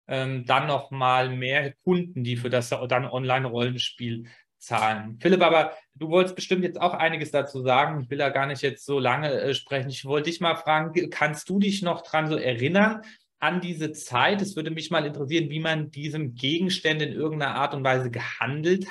ähm, 0.09 0.45
dann 0.47 0.67
noch 0.67 0.91
mal 0.91 1.29
mehr 1.29 1.75
Kunden, 1.85 2.25
die 2.25 2.37
für 2.37 2.51
das 2.51 2.71
dann 2.71 3.07
Online-Rollenspiel 3.07 4.25
zahlen. 4.59 5.19
Philipp, 5.21 5.43
aber 5.43 5.73
du 5.95 6.09
wolltest 6.09 6.35
bestimmt 6.35 6.65
jetzt 6.65 6.81
auch 6.81 6.95
einiges 6.95 7.31
dazu 7.31 7.63
sagen. 7.63 8.03
Ich 8.03 8.11
will 8.11 8.19
da 8.19 8.31
gar 8.31 8.47
nicht 8.47 8.63
jetzt 8.63 8.85
so 8.85 8.99
lange 8.99 9.33
äh, 9.33 9.55
sprechen. 9.55 9.91
Ich 9.91 10.05
wollte 10.05 10.31
dich 10.31 10.41
mal 10.41 10.57
fragen, 10.57 11.11
kannst 11.11 11.49
du 11.49 11.59
dich 11.59 11.83
noch 11.83 12.03
dran 12.03 12.29
so 12.29 12.37
erinnern 12.37 13.03
an 13.41 13.61
diese 13.61 13.93
Zeit? 13.93 14.43
Es 14.43 14.57
würde 14.57 14.73
mich 14.73 14.91
mal 14.91 15.07
interessieren, 15.07 15.49
wie 15.49 15.61
man 15.61 15.91
diesem 15.91 16.35
Gegenstände 16.35 17.05
in 17.05 17.13
irgendeiner 17.13 17.55
Art 17.55 17.73
und 17.73 17.85
Weise 17.85 18.11
gehandelt 18.11 18.87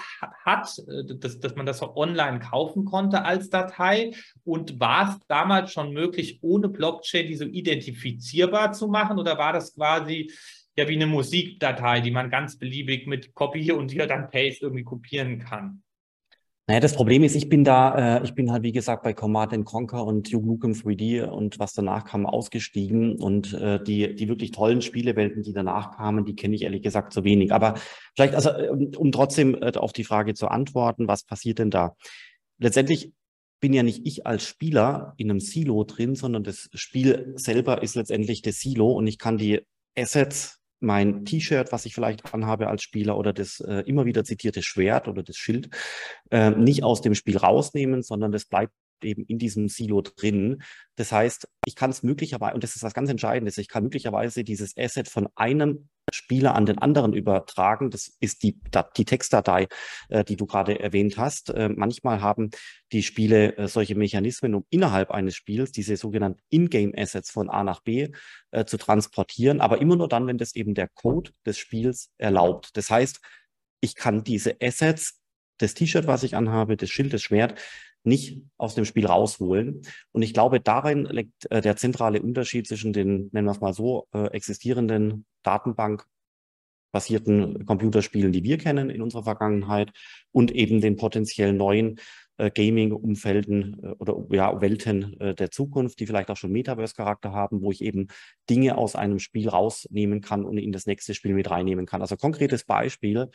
hat, 0.46 0.70
äh, 0.88 1.16
dass, 1.16 1.40
dass 1.40 1.56
man 1.56 1.66
das 1.66 1.82
online 1.82 2.40
kaufen 2.40 2.86
konnte 2.86 3.24
als 3.24 3.50
Datei. 3.50 4.12
Und 4.46 4.80
war 4.80 5.10
es 5.10 5.28
damals 5.28 5.72
schon 5.72 5.92
möglich, 5.92 6.40
ohne 6.42 6.70
Blockchain 6.70 7.28
die 7.28 7.36
so 7.36 7.46
identifizierbar 7.46 8.72
zu 8.72 8.88
machen? 8.88 9.20
Oder 9.20 9.38
war 9.38 9.54
das 9.54 9.76
quasi 9.76 10.32
ja 10.78 10.88
wie 10.88 10.96
eine 10.96 11.08
Musikdatei, 11.08 12.02
die 12.02 12.12
man 12.12 12.30
ganz 12.30 12.58
beliebig 12.58 13.08
mit 13.08 13.34
Copy 13.34 13.72
und 13.72 13.92
hier 13.92 14.08
dann 14.08 14.30
Paste 14.30 14.66
irgendwie 14.66 14.84
kopieren 14.84 15.40
kann. 15.40 15.82
Naja, 16.70 16.82
das 16.82 16.96
Problem 16.96 17.24
ist, 17.24 17.36
ich 17.36 17.48
bin 17.48 17.64
da, 17.64 18.18
äh, 18.18 18.24
ich 18.26 18.36
bin 18.36 18.52
halt 18.52 18.62
wie 18.64 18.74
gesagt 18.74 19.02
bei 19.02 19.14
Command 19.14 19.54
Conquer 19.64 20.06
und 20.06 20.32
Duke 20.32 20.46
Nukem 20.46 20.74
3D 20.74 21.24
und 21.24 21.60
was 21.60 21.72
danach 21.72 22.04
kam 22.04 22.26
ausgestiegen 22.26 23.16
und 23.16 23.54
äh, 23.54 23.82
die, 23.82 24.14
die 24.14 24.28
wirklich 24.28 24.52
tollen 24.52 24.82
Spielewelten, 24.82 25.44
die 25.44 25.54
danach 25.54 25.96
kamen, 25.96 26.26
die 26.26 26.36
kenne 26.36 26.56
ich 26.56 26.64
ehrlich 26.64 26.82
gesagt 26.82 27.14
zu 27.14 27.24
wenig. 27.24 27.54
Aber 27.54 27.76
vielleicht, 28.16 28.36
also 28.36 28.52
um, 28.70 28.92
um 28.98 29.12
trotzdem 29.14 29.56
äh, 29.56 29.72
auf 29.78 29.94
die 29.94 30.04
Frage 30.04 30.34
zu 30.34 30.50
antworten, 30.50 31.08
was 31.08 31.24
passiert 31.24 31.60
denn 31.60 31.72
da? 31.72 31.96
Letztendlich 32.60 33.14
bin 33.62 33.72
ja 33.72 33.82
nicht 33.82 34.06
ich 34.06 34.28
als 34.28 34.44
Spieler 34.44 35.14
in 35.16 35.32
einem 35.32 35.40
Silo 35.40 35.86
drin, 35.86 36.16
sondern 36.16 36.44
das 36.44 36.70
Spiel 36.74 37.32
selber 37.38 37.82
ist 37.82 37.96
letztendlich 37.96 38.42
das 38.42 38.60
Silo 38.60 38.92
und 38.92 39.08
ich 39.08 39.18
kann 39.18 39.38
die 39.38 39.62
Assets 39.98 40.60
mein 40.80 41.26
T-Shirt, 41.26 41.72
was 41.72 41.86
ich 41.86 41.94
vielleicht 41.94 42.34
anhabe 42.34 42.68
als 42.68 42.84
Spieler 42.84 43.18
oder 43.18 43.34
das 43.34 43.60
äh, 43.60 43.82
immer 43.86 44.06
wieder 44.06 44.24
zitierte 44.24 44.62
Schwert 44.62 45.08
oder 45.08 45.24
das 45.24 45.38
Schild 45.38 45.70
äh, 46.32 46.52
nicht 46.52 46.84
aus 46.84 47.02
dem 47.02 47.16
Spiel 47.16 47.38
rausnehmen, 47.38 48.04
sondern 48.04 48.32
das 48.32 48.46
bleibt 48.46 48.74
eben 49.04 49.26
in 49.26 49.38
diesem 49.40 49.70
Silo 49.70 50.02
drin. 50.02 50.62
Das 50.96 51.12
heißt, 51.12 51.48
ich 51.66 51.76
kann 51.76 51.90
es 51.90 52.04
möglicherweise, 52.04 52.56
und 52.56 52.64
das 52.64 52.76
ist 52.76 52.84
was 52.84 52.94
ganz 52.94 53.10
Entscheidendes, 53.10 53.58
ich 53.58 53.68
kann 53.68 53.84
möglicherweise 53.84 54.44
dieses 54.44 54.76
Asset 54.78 55.08
von 55.08 55.28
einem 55.36 55.90
Spieler 56.14 56.56
an 56.56 56.66
den 56.66 56.78
anderen 56.78 57.14
übertragen. 57.14 57.90
Das 57.90 58.16
ist 58.20 58.44
die, 58.44 58.60
die 58.96 59.06
Textdatei, 59.06 59.68
äh, 60.10 60.24
die 60.24 60.38
du 60.38 60.46
gerade 60.46 60.80
erwähnt 60.80 61.18
hast. 61.18 61.50
Äh, 61.50 61.70
manchmal 61.70 62.22
haben 62.22 62.50
die 62.94 63.04
Spiele 63.04 63.58
äh, 63.58 63.68
solche 63.68 63.96
Mechanismen, 63.96 64.56
um 64.56 64.66
innerhalb 64.70 65.12
eines 65.12 65.36
Spiels 65.36 65.72
diese 65.72 65.98
sogenannten 65.98 66.42
In-Game-Assets 66.50 67.32
von 67.32 67.50
A 67.50 67.64
nach 67.64 67.82
B 67.82 68.10
zu 68.66 68.78
transportieren, 68.78 69.60
aber 69.60 69.82
immer 69.82 69.98
nur 69.98 70.08
dann, 70.08 70.26
wenn 70.26 70.38
das 70.38 70.56
eben 70.56 70.74
der 70.74 70.88
Code 70.88 71.32
des 71.46 71.58
Spiels 71.58 72.12
erlaubt. 72.18 72.78
Das 72.78 72.90
heißt, 72.90 73.20
ich 73.82 73.96
kann 73.96 74.24
diese 74.24 74.56
Assets, 74.62 75.22
das 75.58 75.74
T-Shirt, 75.74 76.08
was 76.08 76.24
ich 76.24 76.36
anhabe, 76.36 76.78
das 76.78 76.90
Schild, 76.90 77.14
das 77.14 77.22
Schwert, 77.22 77.60
nicht 78.08 78.42
aus 78.58 78.74
dem 78.74 78.86
Spiel 78.86 79.06
rausholen. 79.06 79.82
Und 80.12 80.22
ich 80.22 80.34
glaube, 80.34 80.60
darin 80.60 81.06
liegt 81.06 81.52
äh, 81.52 81.62
der 81.62 81.76
zentrale 81.76 82.22
Unterschied 82.22 82.68
zwischen 82.68 82.94
den, 82.94 83.30
nennen 83.32 83.48
wir 83.48 83.52
es 83.52 83.62
mal 83.62 83.74
so, 83.74 84.08
äh, 84.14 84.28
existierenden 84.28 85.26
Datenbank-basierten 85.44 87.66
Computerspielen, 87.66 88.32
die 88.32 88.44
wir 88.44 88.58
kennen 88.58 88.90
in 88.90 89.02
unserer 89.02 89.24
Vergangenheit 89.24 89.92
und 90.32 90.52
eben 90.52 90.82
den 90.82 90.96
potenziell 90.96 91.54
neuen 91.54 92.00
äh, 92.38 92.50
Gaming-Umfelden 92.50 93.84
äh, 93.84 93.88
oder 94.00 94.26
ja, 94.30 94.62
Welten 94.62 95.20
äh, 95.20 95.36
der 95.36 95.52
Zukunft, 95.52 96.00
die 96.00 96.06
vielleicht 96.06 96.30
auch 96.30 96.38
schon 96.38 96.52
Metaverse-Charakter 96.52 97.34
haben, 97.34 97.62
wo 97.62 97.72
ich 97.72 97.82
eben 97.82 98.08
Dinge 98.50 98.78
aus 98.78 98.96
einem 98.96 99.20
Spiel 99.20 99.50
rausnehmen 99.50 100.22
kann 100.22 100.46
und 100.46 100.58
in 100.58 100.72
das 100.72 100.86
nächste 100.86 101.14
Spiel 101.14 101.34
mit 101.34 101.50
reinnehmen 101.50 101.86
kann. 101.86 102.02
Also 102.02 102.16
konkretes 102.16 102.64
Beispiel, 102.64 103.30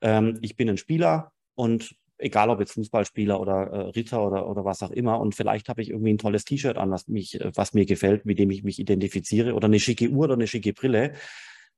ähm, 0.00 0.38
ich 0.42 0.56
bin 0.56 0.68
ein 0.68 0.76
Spieler 0.76 1.32
und 1.54 1.96
egal 2.18 2.50
ob 2.50 2.60
jetzt 2.60 2.72
Fußballspieler 2.72 3.40
oder 3.40 3.66
äh, 3.68 3.80
Ritter 3.90 4.26
oder, 4.26 4.48
oder 4.48 4.64
was 4.64 4.82
auch 4.82 4.90
immer. 4.90 5.20
Und 5.20 5.34
vielleicht 5.34 5.68
habe 5.68 5.82
ich 5.82 5.90
irgendwie 5.90 6.12
ein 6.12 6.18
tolles 6.18 6.44
T-Shirt 6.44 6.76
an, 6.76 6.90
was 6.90 7.08
mich, 7.08 7.40
äh, 7.40 7.50
was 7.54 7.74
mir 7.74 7.86
gefällt, 7.86 8.26
mit 8.26 8.38
dem 8.38 8.50
ich 8.50 8.62
mich 8.64 8.78
identifiziere, 8.78 9.54
oder 9.54 9.66
eine 9.66 9.80
schicke 9.80 10.08
Uhr 10.08 10.24
oder 10.24 10.34
eine 10.34 10.46
schicke 10.46 10.72
Brille 10.72 11.12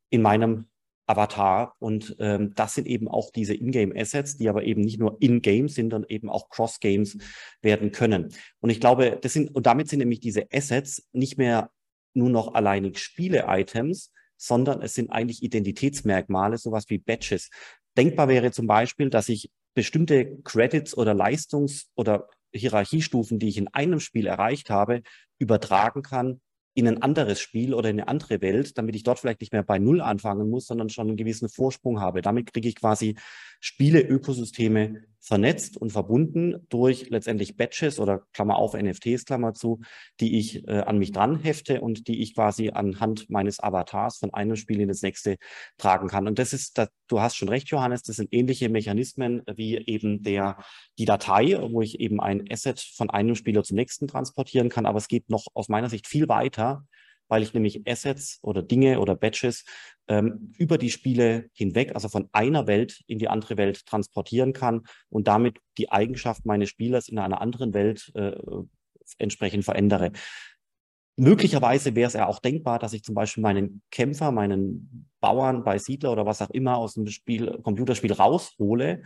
in 0.08 0.22
meinem 0.22 0.66
Avatar. 1.06 1.74
Und 1.78 2.16
ähm, 2.20 2.52
das 2.54 2.74
sind 2.74 2.86
eben 2.86 3.08
auch 3.08 3.30
diese 3.30 3.54
Ingame-Assets, 3.54 4.38
die 4.38 4.48
aber 4.48 4.64
eben 4.64 4.80
nicht 4.80 4.98
nur 4.98 5.16
in-game 5.20 5.68
sind, 5.68 5.90
sondern 5.90 6.10
eben 6.10 6.30
auch 6.30 6.48
Cross-Games 6.48 7.18
werden 7.62 7.92
können. 7.92 8.28
Und 8.60 8.70
ich 8.70 8.80
glaube, 8.80 9.18
das 9.20 9.32
sind, 9.32 9.54
und 9.54 9.66
damit 9.66 9.88
sind 9.88 9.98
nämlich 9.98 10.20
diese 10.20 10.46
Assets 10.52 11.08
nicht 11.12 11.36
mehr 11.36 11.70
nur 12.14 12.30
noch 12.30 12.54
alleinig 12.54 12.98
Spiele-Items, 12.98 14.12
sondern 14.36 14.80
es 14.82 14.94
sind 14.94 15.10
eigentlich 15.10 15.42
Identitätsmerkmale, 15.42 16.58
sowas 16.58 16.84
wie 16.88 16.98
Badges. 16.98 17.50
Denkbar 17.96 18.28
wäre 18.28 18.52
zum 18.52 18.66
Beispiel, 18.66 19.10
dass 19.10 19.28
ich 19.28 19.50
bestimmte 19.74 20.38
Credits 20.42 20.96
oder 20.96 21.14
Leistungs- 21.14 21.90
oder 21.94 22.28
Hierarchiestufen, 22.52 23.38
die 23.38 23.48
ich 23.48 23.58
in 23.58 23.68
einem 23.68 24.00
Spiel 24.00 24.26
erreicht 24.26 24.70
habe, 24.70 25.02
übertragen 25.38 26.02
kann 26.02 26.40
in 26.74 26.86
ein 26.86 27.02
anderes 27.02 27.40
Spiel 27.40 27.74
oder 27.74 27.90
in 27.90 28.00
eine 28.00 28.08
andere 28.08 28.40
Welt, 28.40 28.78
damit 28.78 28.94
ich 28.94 29.02
dort 29.02 29.18
vielleicht 29.18 29.40
nicht 29.40 29.52
mehr 29.52 29.62
bei 29.62 29.78
Null 29.78 30.00
anfangen 30.00 30.48
muss, 30.48 30.66
sondern 30.66 30.88
schon 30.88 31.08
einen 31.08 31.16
gewissen 31.16 31.48
Vorsprung 31.48 32.00
habe. 32.00 32.22
Damit 32.22 32.52
kriege 32.52 32.68
ich 32.68 32.76
quasi 32.76 33.16
Spiele-Ökosysteme 33.60 35.02
vernetzt 35.20 35.76
und 35.76 35.90
verbunden 35.90 36.66
durch 36.70 37.10
letztendlich 37.10 37.56
Batches 37.56 38.00
oder 38.00 38.22
Klammer 38.32 38.56
auf 38.56 38.74
NFTs, 38.74 39.26
Klammer 39.26 39.52
zu, 39.52 39.80
die 40.18 40.38
ich 40.38 40.66
äh, 40.66 40.80
an 40.80 40.98
mich 40.98 41.12
dran 41.12 41.36
hefte 41.36 41.82
und 41.82 42.08
die 42.08 42.22
ich 42.22 42.34
quasi 42.34 42.70
anhand 42.70 43.28
meines 43.28 43.60
Avatars 43.60 44.18
von 44.18 44.32
einem 44.32 44.56
Spiel 44.56 44.80
in 44.80 44.88
das 44.88 45.02
nächste 45.02 45.36
tragen 45.76 46.08
kann. 46.08 46.26
Und 46.26 46.38
das 46.38 46.52
ist, 46.52 46.78
das, 46.78 46.88
du 47.06 47.20
hast 47.20 47.36
schon 47.36 47.50
recht, 47.50 47.68
Johannes, 47.68 48.02
das 48.02 48.16
sind 48.16 48.32
ähnliche 48.32 48.70
Mechanismen 48.70 49.42
wie 49.54 49.76
eben 49.76 50.22
der, 50.22 50.58
die 50.98 51.04
Datei, 51.04 51.58
wo 51.70 51.82
ich 51.82 52.00
eben 52.00 52.20
ein 52.20 52.44
Asset 52.50 52.80
von 52.80 53.10
einem 53.10 53.34
Spieler 53.34 53.62
zum 53.62 53.76
nächsten 53.76 54.08
transportieren 54.08 54.70
kann. 54.70 54.86
Aber 54.86 54.98
es 54.98 55.08
geht 55.08 55.28
noch 55.28 55.46
aus 55.52 55.68
meiner 55.68 55.90
Sicht 55.90 56.06
viel 56.06 56.28
weiter, 56.28 56.84
weil 57.30 57.42
ich 57.42 57.54
nämlich 57.54 57.88
Assets 57.88 58.38
oder 58.42 58.62
Dinge 58.62 59.00
oder 59.00 59.14
Batches 59.14 59.64
ähm, 60.08 60.52
über 60.58 60.76
die 60.76 60.90
Spiele 60.90 61.48
hinweg, 61.54 61.94
also 61.94 62.08
von 62.08 62.28
einer 62.32 62.66
Welt 62.66 63.02
in 63.06 63.18
die 63.18 63.28
andere 63.28 63.56
Welt 63.56 63.86
transportieren 63.86 64.52
kann 64.52 64.82
und 65.08 65.28
damit 65.28 65.58
die 65.78 65.90
Eigenschaft 65.90 66.44
meines 66.44 66.68
Spielers 66.68 67.08
in 67.08 67.18
einer 67.18 67.40
anderen 67.40 67.72
Welt 67.72 68.10
äh, 68.14 68.32
entsprechend 69.18 69.64
verändere. 69.64 70.12
Möglicherweise 71.16 71.94
wäre 71.94 72.08
es 72.08 72.14
ja 72.14 72.26
auch 72.26 72.38
denkbar, 72.38 72.78
dass 72.78 72.92
ich 72.92 73.02
zum 73.02 73.14
Beispiel 73.14 73.42
meinen 73.42 73.82
Kämpfer, 73.90 74.32
meinen 74.32 75.10
Bauern 75.20 75.64
bei 75.64 75.78
Siedler 75.78 76.12
oder 76.12 76.24
was 76.26 76.40
auch 76.40 76.50
immer 76.50 76.76
aus 76.76 76.94
dem 76.94 77.06
Spiel, 77.08 77.58
Computerspiel 77.62 78.12
raushole 78.12 79.02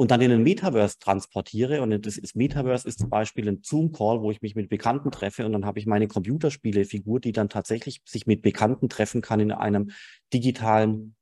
und 0.00 0.10
dann 0.10 0.22
in 0.22 0.32
ein 0.32 0.42
Metaverse 0.42 0.98
transportiere. 0.98 1.82
Und 1.82 2.06
das 2.06 2.16
ist, 2.16 2.34
Metaverse 2.34 2.88
ist 2.88 3.00
zum 3.00 3.10
Beispiel 3.10 3.46
ein 3.46 3.60
Zoom-Call, 3.62 4.22
wo 4.22 4.30
ich 4.30 4.40
mich 4.40 4.54
mit 4.54 4.70
Bekannten 4.70 5.10
treffe 5.10 5.44
und 5.44 5.52
dann 5.52 5.66
habe 5.66 5.78
ich 5.78 5.84
meine 5.84 6.08
Computerspiele-Figur, 6.08 7.20
die 7.20 7.32
dann 7.32 7.50
tatsächlich 7.50 8.00
sich 8.06 8.26
mit 8.26 8.40
Bekannten 8.40 8.88
treffen 8.88 9.20
kann 9.20 9.40
in 9.40 9.52
einem 9.52 9.90
digitalen 10.32 11.16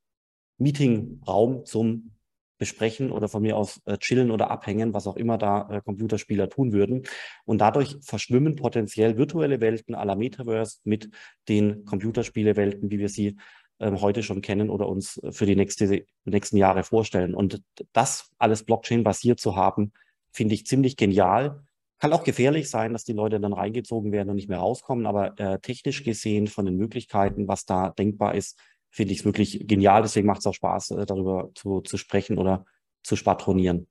Meetingraum 0.58 1.64
zum 1.64 2.12
besprechen 2.58 3.10
oder 3.10 3.28
von 3.28 3.42
mir 3.42 3.56
aus 3.56 3.80
äh, 3.84 3.98
chillen 3.98 4.30
oder 4.30 4.48
abhängen, 4.48 4.94
was 4.94 5.08
auch 5.08 5.16
immer 5.16 5.38
da 5.38 5.68
äh, 5.70 5.80
Computerspieler 5.80 6.48
tun 6.48 6.72
würden. 6.72 7.02
Und 7.44 7.60
dadurch 7.60 7.96
verschwimmen 8.00 8.54
potenziell 8.54 9.16
virtuelle 9.16 9.60
Welten 9.60 9.96
aller 9.96 10.14
Metaverse 10.14 10.78
mit 10.84 11.10
den 11.48 11.84
Computerspielewelten, 11.84 12.92
wie 12.92 12.98
wir 13.00 13.08
sie 13.08 13.36
heute 13.80 14.22
schon 14.22 14.42
kennen 14.42 14.70
oder 14.70 14.88
uns 14.88 15.20
für 15.30 15.46
die 15.46 15.56
nächste, 15.56 16.04
nächsten 16.24 16.56
Jahre 16.56 16.82
vorstellen. 16.82 17.34
Und 17.34 17.62
das 17.92 18.30
alles 18.38 18.64
Blockchain-basiert 18.64 19.40
zu 19.40 19.56
haben, 19.56 19.92
finde 20.32 20.54
ich 20.54 20.66
ziemlich 20.66 20.96
genial. 20.96 21.62
Kann 21.98 22.12
auch 22.12 22.24
gefährlich 22.24 22.70
sein, 22.70 22.92
dass 22.92 23.04
die 23.04 23.12
Leute 23.12 23.40
dann 23.40 23.52
reingezogen 23.52 24.12
werden 24.12 24.30
und 24.30 24.36
nicht 24.36 24.48
mehr 24.48 24.58
rauskommen, 24.58 25.06
aber 25.06 25.38
äh, 25.38 25.58
technisch 25.60 26.04
gesehen 26.04 26.46
von 26.46 26.64
den 26.64 26.76
Möglichkeiten, 26.76 27.48
was 27.48 27.64
da 27.64 27.90
denkbar 27.90 28.34
ist, 28.34 28.58
finde 28.90 29.12
ich 29.12 29.20
es 29.20 29.24
wirklich 29.24 29.66
genial. 29.66 30.02
Deswegen 30.02 30.26
macht 30.26 30.40
es 30.40 30.46
auch 30.46 30.54
Spaß, 30.54 30.92
äh, 30.92 31.06
darüber 31.06 31.50
zu, 31.54 31.80
zu 31.80 31.96
sprechen 31.96 32.38
oder 32.38 32.64
zu 33.02 33.16
spatronieren. 33.16 33.88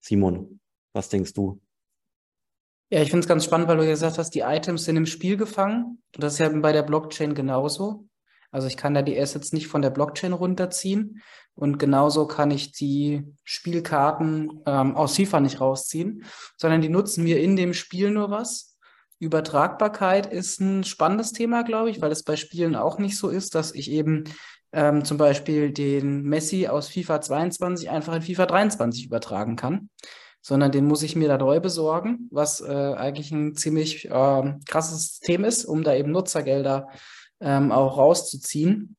Simon, 0.00 0.60
was 0.92 1.08
denkst 1.08 1.32
du? 1.32 1.60
Ja, 2.90 3.02
ich 3.02 3.10
finde 3.10 3.20
es 3.20 3.28
ganz 3.28 3.44
spannend, 3.44 3.68
weil 3.68 3.76
du 3.76 3.86
gesagt 3.86 4.18
hast, 4.18 4.30
die 4.30 4.40
Items 4.40 4.84
sind 4.84 4.96
im 4.96 5.06
Spiel 5.06 5.36
gefangen. 5.36 6.02
Und 6.14 6.24
das 6.24 6.34
ist 6.34 6.38
ja 6.38 6.48
bei 6.48 6.72
der 6.72 6.82
Blockchain 6.82 7.34
genauso. 7.34 8.07
Also 8.50 8.66
ich 8.66 8.76
kann 8.76 8.94
da 8.94 9.02
die 9.02 9.18
Assets 9.18 9.52
nicht 9.52 9.66
von 9.66 9.82
der 9.82 9.90
Blockchain 9.90 10.32
runterziehen 10.32 11.22
und 11.54 11.78
genauso 11.78 12.26
kann 12.26 12.50
ich 12.50 12.72
die 12.72 13.24
Spielkarten 13.44 14.62
ähm, 14.64 14.96
aus 14.96 15.16
FIFA 15.16 15.40
nicht 15.40 15.60
rausziehen, 15.60 16.24
sondern 16.56 16.80
die 16.80 16.88
nutzen 16.88 17.24
mir 17.24 17.40
in 17.40 17.56
dem 17.56 17.74
Spiel 17.74 18.10
nur 18.10 18.30
was. 18.30 18.76
Übertragbarkeit 19.18 20.26
ist 20.32 20.60
ein 20.60 20.84
spannendes 20.84 21.32
Thema, 21.32 21.62
glaube 21.62 21.90
ich, 21.90 22.00
weil 22.00 22.12
es 22.12 22.22
bei 22.22 22.36
Spielen 22.36 22.76
auch 22.76 22.98
nicht 22.98 23.18
so 23.18 23.28
ist, 23.28 23.54
dass 23.54 23.74
ich 23.74 23.90
eben 23.90 24.24
ähm, 24.72 25.04
zum 25.04 25.16
Beispiel 25.16 25.72
den 25.72 26.22
Messi 26.22 26.68
aus 26.68 26.88
FIFA 26.88 27.20
22 27.20 27.90
einfach 27.90 28.14
in 28.14 28.22
FIFA 28.22 28.46
23 28.46 29.06
übertragen 29.06 29.56
kann, 29.56 29.90
sondern 30.40 30.70
den 30.70 30.86
muss 30.86 31.02
ich 31.02 31.16
mir 31.16 31.28
da 31.28 31.38
neu 31.38 31.58
besorgen, 31.58 32.28
was 32.30 32.60
äh, 32.60 32.72
eigentlich 32.72 33.32
ein 33.32 33.56
ziemlich 33.56 34.04
äh, 34.06 34.54
krasses 34.68 35.08
System 35.08 35.44
ist, 35.44 35.64
um 35.64 35.82
da 35.82 35.94
eben 35.94 36.12
Nutzergelder 36.12 36.88
ähm, 37.40 37.72
auch 37.72 37.96
rauszuziehen. 37.98 38.96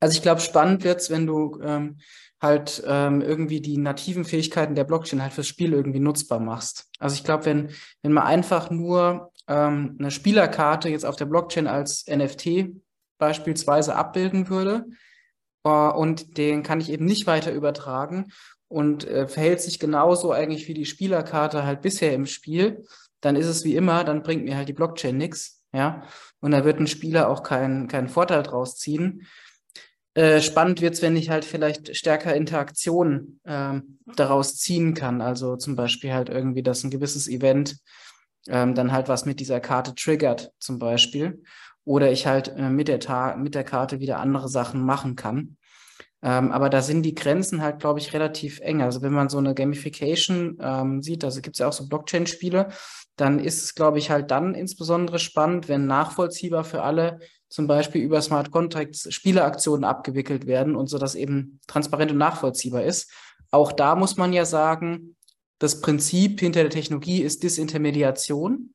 Also 0.00 0.16
ich 0.16 0.22
glaube, 0.22 0.40
spannend 0.40 0.84
wird 0.84 1.00
es, 1.00 1.10
wenn 1.10 1.26
du 1.26 1.60
ähm, 1.62 1.98
halt 2.40 2.82
ähm, 2.86 3.22
irgendwie 3.22 3.60
die 3.60 3.78
nativen 3.78 4.24
Fähigkeiten 4.24 4.74
der 4.74 4.84
Blockchain 4.84 5.22
halt 5.22 5.32
fürs 5.32 5.46
Spiel 5.46 5.72
irgendwie 5.72 6.00
nutzbar 6.00 6.40
machst. 6.40 6.88
Also 6.98 7.14
ich 7.14 7.22
glaube, 7.22 7.46
wenn, 7.46 7.70
wenn 8.02 8.12
man 8.12 8.24
einfach 8.24 8.68
nur 8.70 9.32
ähm, 9.46 9.96
eine 9.98 10.10
Spielerkarte 10.10 10.88
jetzt 10.88 11.06
auf 11.06 11.16
der 11.16 11.26
Blockchain 11.26 11.68
als 11.68 12.04
NFT 12.08 12.72
beispielsweise 13.18 13.94
abbilden 13.94 14.48
würde 14.48 14.86
äh, 15.64 15.68
und 15.68 16.36
den 16.36 16.64
kann 16.64 16.80
ich 16.80 16.90
eben 16.90 17.04
nicht 17.04 17.28
weiter 17.28 17.52
übertragen 17.52 18.32
und 18.66 19.06
äh, 19.06 19.28
verhält 19.28 19.60
sich 19.60 19.78
genauso 19.78 20.32
eigentlich 20.32 20.66
wie 20.66 20.74
die 20.74 20.86
Spielerkarte 20.86 21.64
halt 21.64 21.82
bisher 21.82 22.12
im 22.12 22.26
Spiel, 22.26 22.84
dann 23.20 23.36
ist 23.36 23.46
es 23.46 23.64
wie 23.64 23.76
immer, 23.76 24.02
dann 24.02 24.24
bringt 24.24 24.44
mir 24.44 24.56
halt 24.56 24.68
die 24.68 24.72
Blockchain 24.72 25.16
nichts. 25.16 25.61
Ja, 25.74 26.02
und 26.40 26.50
da 26.50 26.64
wird 26.64 26.80
ein 26.80 26.86
Spieler 26.86 27.28
auch 27.28 27.42
keinen 27.42 27.88
keinen 27.88 28.08
Vorteil 28.08 28.42
draus 28.42 28.76
ziehen. 28.76 29.26
Äh, 30.14 30.42
spannend 30.42 30.82
wird 30.82 30.94
es, 30.94 31.02
wenn 31.02 31.16
ich 31.16 31.30
halt 31.30 31.44
vielleicht 31.44 31.96
stärker 31.96 32.34
Interaktion 32.34 33.40
ähm, 33.46 33.98
daraus 34.14 34.56
ziehen 34.58 34.92
kann. 34.92 35.22
Also 35.22 35.56
zum 35.56 35.74
Beispiel 35.74 36.12
halt 36.12 36.28
irgendwie, 36.28 36.62
dass 36.62 36.84
ein 36.84 36.90
gewisses 36.90 37.28
Event 37.28 37.78
ähm, 38.48 38.74
dann 38.74 38.92
halt 38.92 39.08
was 39.08 39.24
mit 39.24 39.40
dieser 39.40 39.60
Karte 39.60 39.94
triggert, 39.94 40.52
zum 40.58 40.78
Beispiel. 40.78 41.42
Oder 41.84 42.12
ich 42.12 42.26
halt 42.26 42.48
äh, 42.48 42.68
mit, 42.68 42.88
der 42.88 43.36
mit 43.38 43.54
der 43.54 43.64
Karte 43.64 44.00
wieder 44.00 44.20
andere 44.20 44.48
Sachen 44.48 44.84
machen 44.84 45.16
kann. 45.16 45.56
Ähm, 46.22 46.52
aber 46.52 46.70
da 46.70 46.82
sind 46.82 47.02
die 47.02 47.14
Grenzen 47.14 47.62
halt, 47.62 47.80
glaube 47.80 47.98
ich, 47.98 48.12
relativ 48.12 48.60
eng. 48.60 48.80
Also 48.80 49.02
wenn 49.02 49.12
man 49.12 49.28
so 49.28 49.38
eine 49.38 49.54
Gamification 49.54 50.58
ähm, 50.60 51.02
sieht, 51.02 51.24
also 51.24 51.40
gibt 51.40 51.56
es 51.56 51.58
ja 51.58 51.68
auch 51.68 51.72
so 51.72 51.88
Blockchain-Spiele, 51.88 52.68
dann 53.16 53.38
ist 53.38 53.62
es, 53.62 53.74
glaube 53.74 53.98
ich, 53.98 54.10
halt 54.10 54.30
dann 54.30 54.54
insbesondere 54.54 55.18
spannend, 55.18 55.68
wenn 55.68 55.86
nachvollziehbar 55.86 56.64
für 56.64 56.82
alle 56.82 57.18
zum 57.48 57.66
Beispiel 57.66 58.02
über 58.02 58.22
Smart 58.22 58.50
Contracts 58.50 59.12
Spieleaktionen 59.12 59.84
abgewickelt 59.84 60.46
werden 60.46 60.74
und 60.74 60.86
so, 60.86 60.96
dass 60.96 61.14
eben 61.14 61.60
transparent 61.66 62.12
und 62.12 62.18
nachvollziehbar 62.18 62.84
ist. 62.84 63.12
Auch 63.50 63.72
da 63.72 63.94
muss 63.94 64.16
man 64.16 64.32
ja 64.32 64.46
sagen, 64.46 65.16
das 65.58 65.80
Prinzip 65.80 66.40
hinter 66.40 66.62
der 66.62 66.70
Technologie 66.70 67.22
ist 67.22 67.42
Disintermediation. 67.42 68.72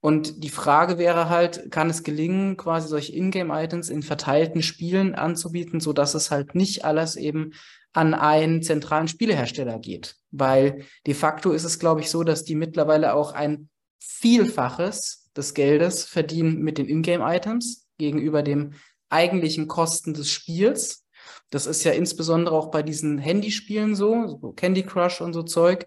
Und 0.00 0.44
die 0.44 0.48
Frage 0.48 0.96
wäre 0.96 1.28
halt, 1.28 1.70
kann 1.70 1.90
es 1.90 2.04
gelingen, 2.04 2.56
quasi 2.56 2.88
solche 2.88 3.14
Ingame-Items 3.14 3.88
in 3.88 4.02
verteilten 4.02 4.62
Spielen 4.62 5.14
anzubieten, 5.14 5.80
so 5.80 5.92
dass 5.92 6.14
es 6.14 6.30
halt 6.30 6.54
nicht 6.54 6.84
alles 6.84 7.16
eben 7.16 7.52
an 7.92 8.14
einen 8.14 8.62
zentralen 8.62 9.08
Spielehersteller 9.08 9.78
geht? 9.80 10.16
Weil 10.30 10.84
de 11.06 11.14
facto 11.14 11.50
ist 11.50 11.64
es, 11.64 11.80
glaube 11.80 12.00
ich, 12.00 12.10
so, 12.10 12.22
dass 12.22 12.44
die 12.44 12.54
mittlerweile 12.54 13.14
auch 13.14 13.32
ein 13.32 13.68
Vielfaches 13.98 15.30
des 15.36 15.54
Geldes 15.54 16.04
verdienen 16.04 16.60
mit 16.62 16.78
den 16.78 16.88
Ingame-Items 16.88 17.88
gegenüber 17.98 18.42
dem 18.42 18.74
eigentlichen 19.08 19.66
Kosten 19.66 20.14
des 20.14 20.30
Spiels. 20.30 21.06
Das 21.50 21.66
ist 21.66 21.82
ja 21.82 21.92
insbesondere 21.92 22.54
auch 22.54 22.70
bei 22.70 22.82
diesen 22.82 23.18
Handyspielen 23.18 23.96
so, 23.96 24.38
so 24.40 24.52
Candy 24.52 24.84
Crush 24.84 25.20
und 25.20 25.32
so 25.32 25.42
Zeug 25.42 25.86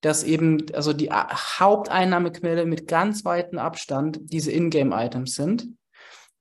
dass 0.00 0.24
eben 0.24 0.66
also 0.72 0.92
die 0.92 1.10
Haupteinnahmequelle 1.10 2.66
mit 2.66 2.88
ganz 2.88 3.24
weitem 3.24 3.58
Abstand 3.58 4.20
diese 4.22 4.52
Ingame-Items 4.52 5.34
sind. 5.34 5.68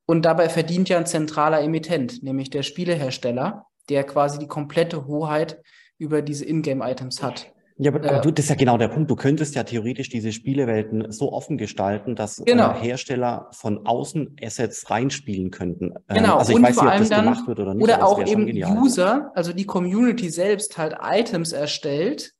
Und 0.06 0.24
dabei 0.24 0.50
verdient 0.50 0.89
ja 0.89 0.98
ein 0.98 1.06
zentraler 1.06 1.62
Emittent, 1.62 2.24
nämlich 2.24 2.50
der 2.50 2.63
Spielehersteller, 2.63 3.66
der 3.89 4.04
quasi 4.06 4.39
die 4.39 4.48
komplette 4.48 5.06
Hoheit 5.06 5.62
über 5.98 6.22
diese 6.22 6.46
Ingame-Items 6.46 7.22
hat. 7.22 7.51
Ja, 7.82 7.92
aber, 7.94 8.10
aber, 8.10 8.20
du, 8.20 8.32
das 8.32 8.46
ist 8.46 8.50
ja 8.50 8.56
genau 8.56 8.78
der 8.78 8.89
Punkt. 8.89 9.10
Du 9.10 9.16
könntest 9.16 9.56
ja 9.56 9.63
theoretisch 9.63 10.10
diese 10.10 10.34
Spielewelten 10.34 11.13
so 11.13 11.32
offen 11.32 11.58
gestalten, 11.58 12.13
dass 12.13 12.44
genau. 12.46 12.72
äh, 12.72 12.74
Hersteller 12.74 13.48
von 13.51 13.86
außen 13.86 14.36
Assets 14.44 14.89
reinspielen 14.89 15.50
könnten. 15.50 15.94
Ähm, 16.10 16.18
genau. 16.18 16.38
Also 16.38 16.51
ich 16.51 16.58
Und 16.58 16.63
weiß 16.63 16.75
nicht, 16.75 16.92
ob 16.92 16.98
das 16.98 17.10
dann, 17.10 17.24
gemacht 17.24 17.48
wird 17.48 17.60
oder 17.60 17.74
nicht. 17.74 17.84
Oder 17.84 18.06
auch 18.06 18.22
eben. 18.25 18.50
User, 18.78 19.32
also 19.34 19.54
die 19.54 19.66
Community 19.66 20.30
selbst 20.30 20.78
halt 20.78 20.98
Items 21.01 21.54
erstellt. 21.54 22.34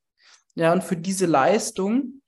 Ja, 0.60 0.74
und 0.74 0.84
für 0.84 0.98
diese 0.98 1.26
Leistung 1.26 2.22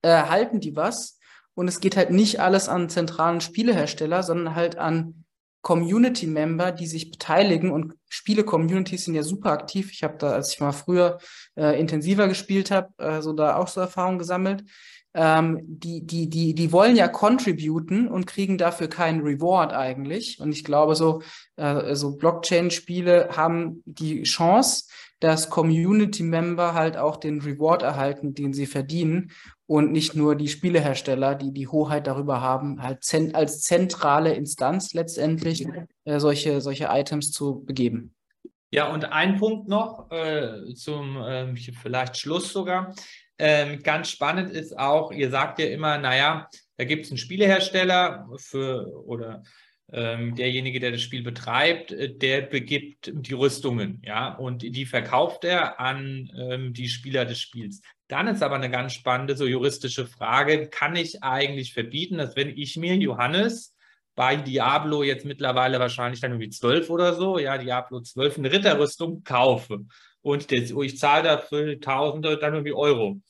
äh, 0.00 0.08
erhalten 0.08 0.58
die 0.58 0.74
was. 0.74 1.18
Und 1.54 1.68
es 1.68 1.80
geht 1.80 1.98
halt 1.98 2.10
nicht 2.10 2.40
alles 2.40 2.66
an 2.66 2.88
zentralen 2.88 3.42
Spielehersteller, 3.42 4.22
sondern 4.22 4.54
halt 4.54 4.78
an 4.78 5.26
Community-Member, 5.60 6.72
die 6.72 6.86
sich 6.86 7.10
beteiligen. 7.10 7.70
Und 7.70 7.92
Spiele-Communities 8.08 9.04
sind 9.04 9.14
ja 9.14 9.22
super 9.22 9.50
aktiv. 9.50 9.92
Ich 9.92 10.02
habe 10.02 10.16
da, 10.16 10.30
als 10.30 10.54
ich 10.54 10.60
mal 10.60 10.72
früher 10.72 11.18
äh, 11.56 11.78
intensiver 11.78 12.26
gespielt 12.26 12.70
habe, 12.70 12.88
äh, 12.96 13.20
so 13.20 13.34
da 13.34 13.56
auch 13.56 13.68
so 13.68 13.82
Erfahrungen 13.82 14.18
gesammelt. 14.18 14.64
Ähm, 15.12 15.58
die, 15.62 16.06
die, 16.06 16.30
die, 16.30 16.54
die 16.54 16.72
wollen 16.72 16.96
ja 16.96 17.06
contributen 17.08 18.08
und 18.08 18.26
kriegen 18.26 18.56
dafür 18.56 18.88
keinen 18.88 19.20
Reward 19.20 19.74
eigentlich. 19.74 20.40
Und 20.40 20.52
ich 20.52 20.64
glaube, 20.64 20.94
so, 20.94 21.20
äh, 21.56 21.94
so 21.94 22.16
Blockchain-Spiele 22.16 23.36
haben 23.36 23.82
die 23.84 24.22
Chance, 24.22 24.84
dass 25.20 25.50
Community-Member 25.50 26.74
halt 26.74 26.96
auch 26.96 27.16
den 27.16 27.40
Reward 27.40 27.82
erhalten, 27.82 28.34
den 28.34 28.52
sie 28.52 28.66
verdienen 28.66 29.32
und 29.66 29.92
nicht 29.92 30.14
nur 30.14 30.36
die 30.36 30.48
Spielehersteller, 30.48 31.34
die 31.34 31.52
die 31.52 31.68
Hoheit 31.68 32.06
darüber 32.06 32.40
haben, 32.40 32.82
halt 32.82 33.04
zent 33.04 33.34
als 33.34 33.60
zentrale 33.60 34.34
Instanz 34.34 34.94
letztendlich 34.94 35.66
äh, 36.04 36.20
solche, 36.20 36.60
solche 36.60 36.88
Items 36.90 37.32
zu 37.32 37.64
begeben. 37.64 38.14
Ja, 38.70 38.92
und 38.92 39.06
ein 39.06 39.38
Punkt 39.38 39.68
noch 39.68 40.10
äh, 40.10 40.74
zum 40.74 41.16
äh, 41.16 41.54
vielleicht 41.56 42.18
Schluss 42.18 42.52
sogar. 42.52 42.94
Ähm, 43.38 43.82
ganz 43.82 44.10
spannend 44.10 44.50
ist 44.50 44.78
auch, 44.78 45.12
ihr 45.12 45.30
sagt 45.30 45.58
ja 45.58 45.66
immer, 45.66 45.96
naja, 45.98 46.48
da 46.76 46.84
gibt 46.84 47.06
es 47.06 47.10
einen 47.10 47.18
Spielehersteller 47.18 48.28
für 48.36 49.04
oder 49.06 49.42
derjenige, 49.90 50.80
der 50.80 50.92
das 50.92 51.00
Spiel 51.00 51.22
betreibt, 51.22 51.92
äh, 51.92 52.14
der 52.14 52.42
begibt 52.42 53.10
die 53.14 53.34
Rüstungen, 53.34 54.02
ja, 54.04 54.34
und 54.34 54.62
die 54.62 54.86
verkauft 54.86 55.44
er 55.44 55.80
an 55.80 56.30
ähm, 56.38 56.74
die 56.74 56.88
Spieler 56.88 57.24
des 57.24 57.40
Spiels. 57.40 57.80
Dann 58.06 58.28
ist 58.28 58.42
aber 58.42 58.56
eine 58.56 58.70
ganz 58.70 58.92
spannende, 58.92 59.36
so 59.36 59.46
juristische 59.46 60.06
Frage, 60.06 60.68
kann 60.68 60.96
ich 60.96 61.22
eigentlich 61.22 61.72
verbieten, 61.72 62.18
dass 62.18 62.36
wenn 62.36 62.56
ich 62.56 62.76
mir, 62.76 62.96
Johannes, 62.96 63.74
bei 64.14 64.36
Diablo 64.36 65.04
jetzt 65.04 65.24
mittlerweile 65.24 65.78
wahrscheinlich 65.78 66.20
dann 66.20 66.32
irgendwie 66.32 66.50
12 66.50 66.90
oder 66.90 67.14
so, 67.14 67.38
ja, 67.38 67.56
Diablo 67.56 68.00
12, 68.00 68.38
eine 68.38 68.52
Ritterrüstung 68.52 69.22
kaufe 69.22 69.86
und 70.22 70.52
das, 70.52 70.70
ich 70.70 70.98
zahle 70.98 71.22
dafür 71.22 71.80
Tausende 71.80 72.36
dann 72.36 72.54
irgendwie 72.54 72.74
Euro. 72.74 73.20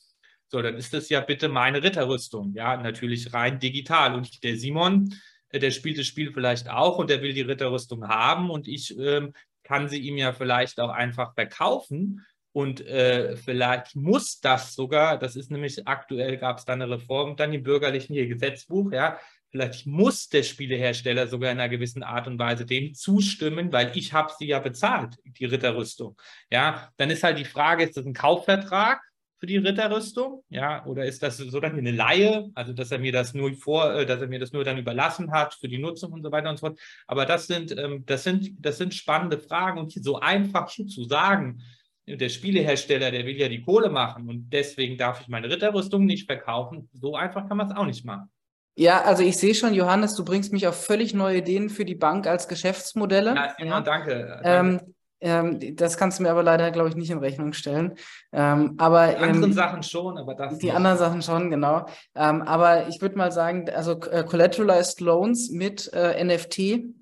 So, 0.48 0.62
dann 0.62 0.76
ist 0.76 0.94
das 0.94 1.08
ja 1.10 1.20
bitte 1.20 1.48
meine 1.48 1.82
Ritterrüstung, 1.82 2.54
ja, 2.54 2.76
natürlich 2.76 3.32
rein 3.34 3.60
digital. 3.60 4.14
Und 4.14 4.42
der 4.42 4.56
Simon, 4.56 5.14
der 5.52 5.71
spielt 5.71 5.99
das 5.99 6.07
Spiel 6.07 6.33
vielleicht 6.33 6.69
auch 6.69 6.99
und 6.99 7.11
der 7.11 7.23
will 7.23 7.33
die 7.33 7.43
Ritterrüstung 7.43 8.09
haben 8.09 8.50
und 8.50 8.69
ich 8.69 8.97
ähm, 8.99 9.32
kann 9.63 9.89
sie 9.89 9.99
ihm 9.99 10.17
ja 10.17 10.32
vielleicht 10.32 10.80
auch 10.80 10.91
einfach 10.91 11.34
verkaufen. 11.34 12.25
Und 12.52 12.84
äh, 12.87 13.37
vielleicht 13.37 13.95
muss 13.95 14.41
das 14.41 14.75
sogar, 14.75 15.19
das 15.19 15.37
ist 15.37 15.50
nämlich 15.50 15.87
aktuell, 15.87 16.39
gab 16.39 16.58
es 16.58 16.65
da 16.65 16.73
eine 16.73 16.91
Reform, 16.91 17.37
dann 17.37 17.52
im 17.52 17.63
bürgerlichen 17.63 18.15
hier 18.15 18.26
Gesetzbuch, 18.26 18.91
ja, 18.91 19.19
vielleicht 19.50 19.87
muss 19.87 20.28
der 20.28 20.43
Spielehersteller 20.43 21.26
sogar 21.26 21.52
in 21.52 21.61
einer 21.61 21.69
gewissen 21.69 22.02
Art 22.02 22.26
und 22.26 22.39
Weise 22.39 22.67
dem 22.67 22.95
zustimmen, 22.95 23.73
weil 23.73 23.93
ich 23.95 24.13
habe 24.13 24.32
sie 24.37 24.47
ja 24.47 24.58
bezahlt, 24.58 25.17
die 25.25 25.45
Ritterrüstung. 25.45 26.17
Ja, 26.50 26.91
dann 26.97 27.11
ist 27.11 27.23
halt 27.23 27.39
die 27.39 27.45
Frage, 27.45 27.84
ist 27.84 27.97
das 27.97 28.06
ein 28.06 28.15
Kaufvertrag? 28.15 29.00
Für 29.38 29.46
die 29.46 29.58
Ritterrüstung? 29.58 30.42
Ja, 30.48 30.84
oder 30.86 31.04
ist 31.04 31.22
das 31.22 31.36
so 31.38 31.60
dann 31.60 31.78
eine 31.78 31.92
Laie, 31.92 32.50
also 32.54 32.72
dass 32.72 32.90
er 32.90 32.98
mir 32.98 33.12
das 33.12 33.34
nur 33.34 33.52
vor, 33.54 33.94
äh, 33.94 34.06
dass 34.06 34.20
er 34.20 34.28
mir 34.28 34.38
das 34.38 34.52
nur 34.52 34.64
dann 34.64 34.78
überlassen 34.78 35.30
hat 35.30 35.54
für 35.54 35.68
die 35.68 35.78
Nutzung 35.78 36.12
und 36.12 36.22
so 36.22 36.32
weiter 36.32 36.50
und 36.50 36.58
so 36.58 36.66
fort. 36.66 36.80
Aber 37.06 37.24
das 37.24 37.46
sind, 37.46 37.76
ähm, 37.78 38.04
das 38.06 38.24
sind, 38.24 38.50
das 38.58 38.78
sind 38.78 38.94
spannende 38.94 39.38
Fragen 39.38 39.78
und 39.78 39.92
so 39.92 40.18
einfach 40.18 40.68
zu 40.68 41.04
sagen, 41.04 41.62
der 42.06 42.28
Spielehersteller, 42.30 43.10
der 43.10 43.26
will 43.26 43.36
ja 43.36 43.48
die 43.48 43.62
Kohle 43.62 43.90
machen 43.90 44.28
und 44.28 44.50
deswegen 44.50 44.96
darf 44.96 45.20
ich 45.20 45.28
meine 45.28 45.50
Ritterrüstung 45.50 46.06
nicht 46.06 46.26
verkaufen. 46.26 46.88
So 46.94 47.16
einfach 47.16 47.46
kann 47.46 47.58
man 47.58 47.70
es 47.70 47.76
auch 47.76 47.84
nicht 47.84 48.04
machen. 48.04 48.30
Ja, 48.76 49.02
also 49.02 49.22
ich 49.24 49.36
sehe 49.36 49.54
schon, 49.54 49.74
Johannes, 49.74 50.14
du 50.14 50.24
bringst 50.24 50.52
mich 50.52 50.66
auf 50.66 50.86
völlig 50.86 51.12
neue 51.12 51.38
Ideen 51.38 51.68
für 51.68 51.84
die 51.84 51.96
Bank 51.96 52.26
als 52.26 52.48
Geschäftsmodelle. 52.48 53.34
Ja, 53.34 53.54
Simon, 53.58 53.72
ja. 53.72 53.80
danke. 53.80 54.40
danke. 54.42 54.42
Ähm, 54.44 54.94
ähm, 55.21 55.59
das 55.76 55.97
kannst 55.97 56.19
du 56.19 56.23
mir 56.23 56.31
aber 56.31 56.43
leider, 56.43 56.71
glaube 56.71 56.89
ich, 56.89 56.97
nicht 56.97 57.11
in 57.11 57.19
Rechnung 57.19 57.52
stellen. 57.52 57.95
Ähm, 58.33 58.75
aber 58.78 59.09
die 59.09 59.17
anderen 59.17 59.50
ähm, 59.50 59.52
Sachen 59.52 59.83
schon, 59.83 60.17
aber 60.19 60.35
das. 60.35 60.59
Die 60.59 60.67
nicht. 60.67 60.75
anderen 60.75 60.99
Sachen 60.99 61.23
schon, 61.23 61.50
genau. 61.50 61.87
Ähm, 62.15 62.43
aber 62.43 62.89
ich 62.89 63.00
würde 63.00 63.17
mal 63.17 63.33
sagen, 63.33 63.69
also 63.71 64.00
äh, 64.02 64.23
Collateralized 64.25 65.00
Loans 65.00 65.50
mit 65.50 65.91
äh, 65.93 66.23
NFT-Währung, 66.25 66.99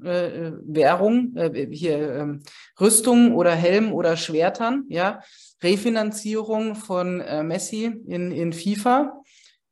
äh, 1.37 1.47
äh, 1.47 1.75
hier 1.75 2.15
ähm, 2.15 2.43
Rüstung 2.81 3.35
oder 3.35 3.53
Helm 3.53 3.93
oder 3.93 4.17
Schwertern, 4.17 4.85
ja, 4.89 5.21
Refinanzierung 5.63 6.75
von 6.75 7.21
äh, 7.21 7.43
Messi 7.43 7.85
in, 8.07 8.31
in 8.31 8.53
FIFA 8.53 9.23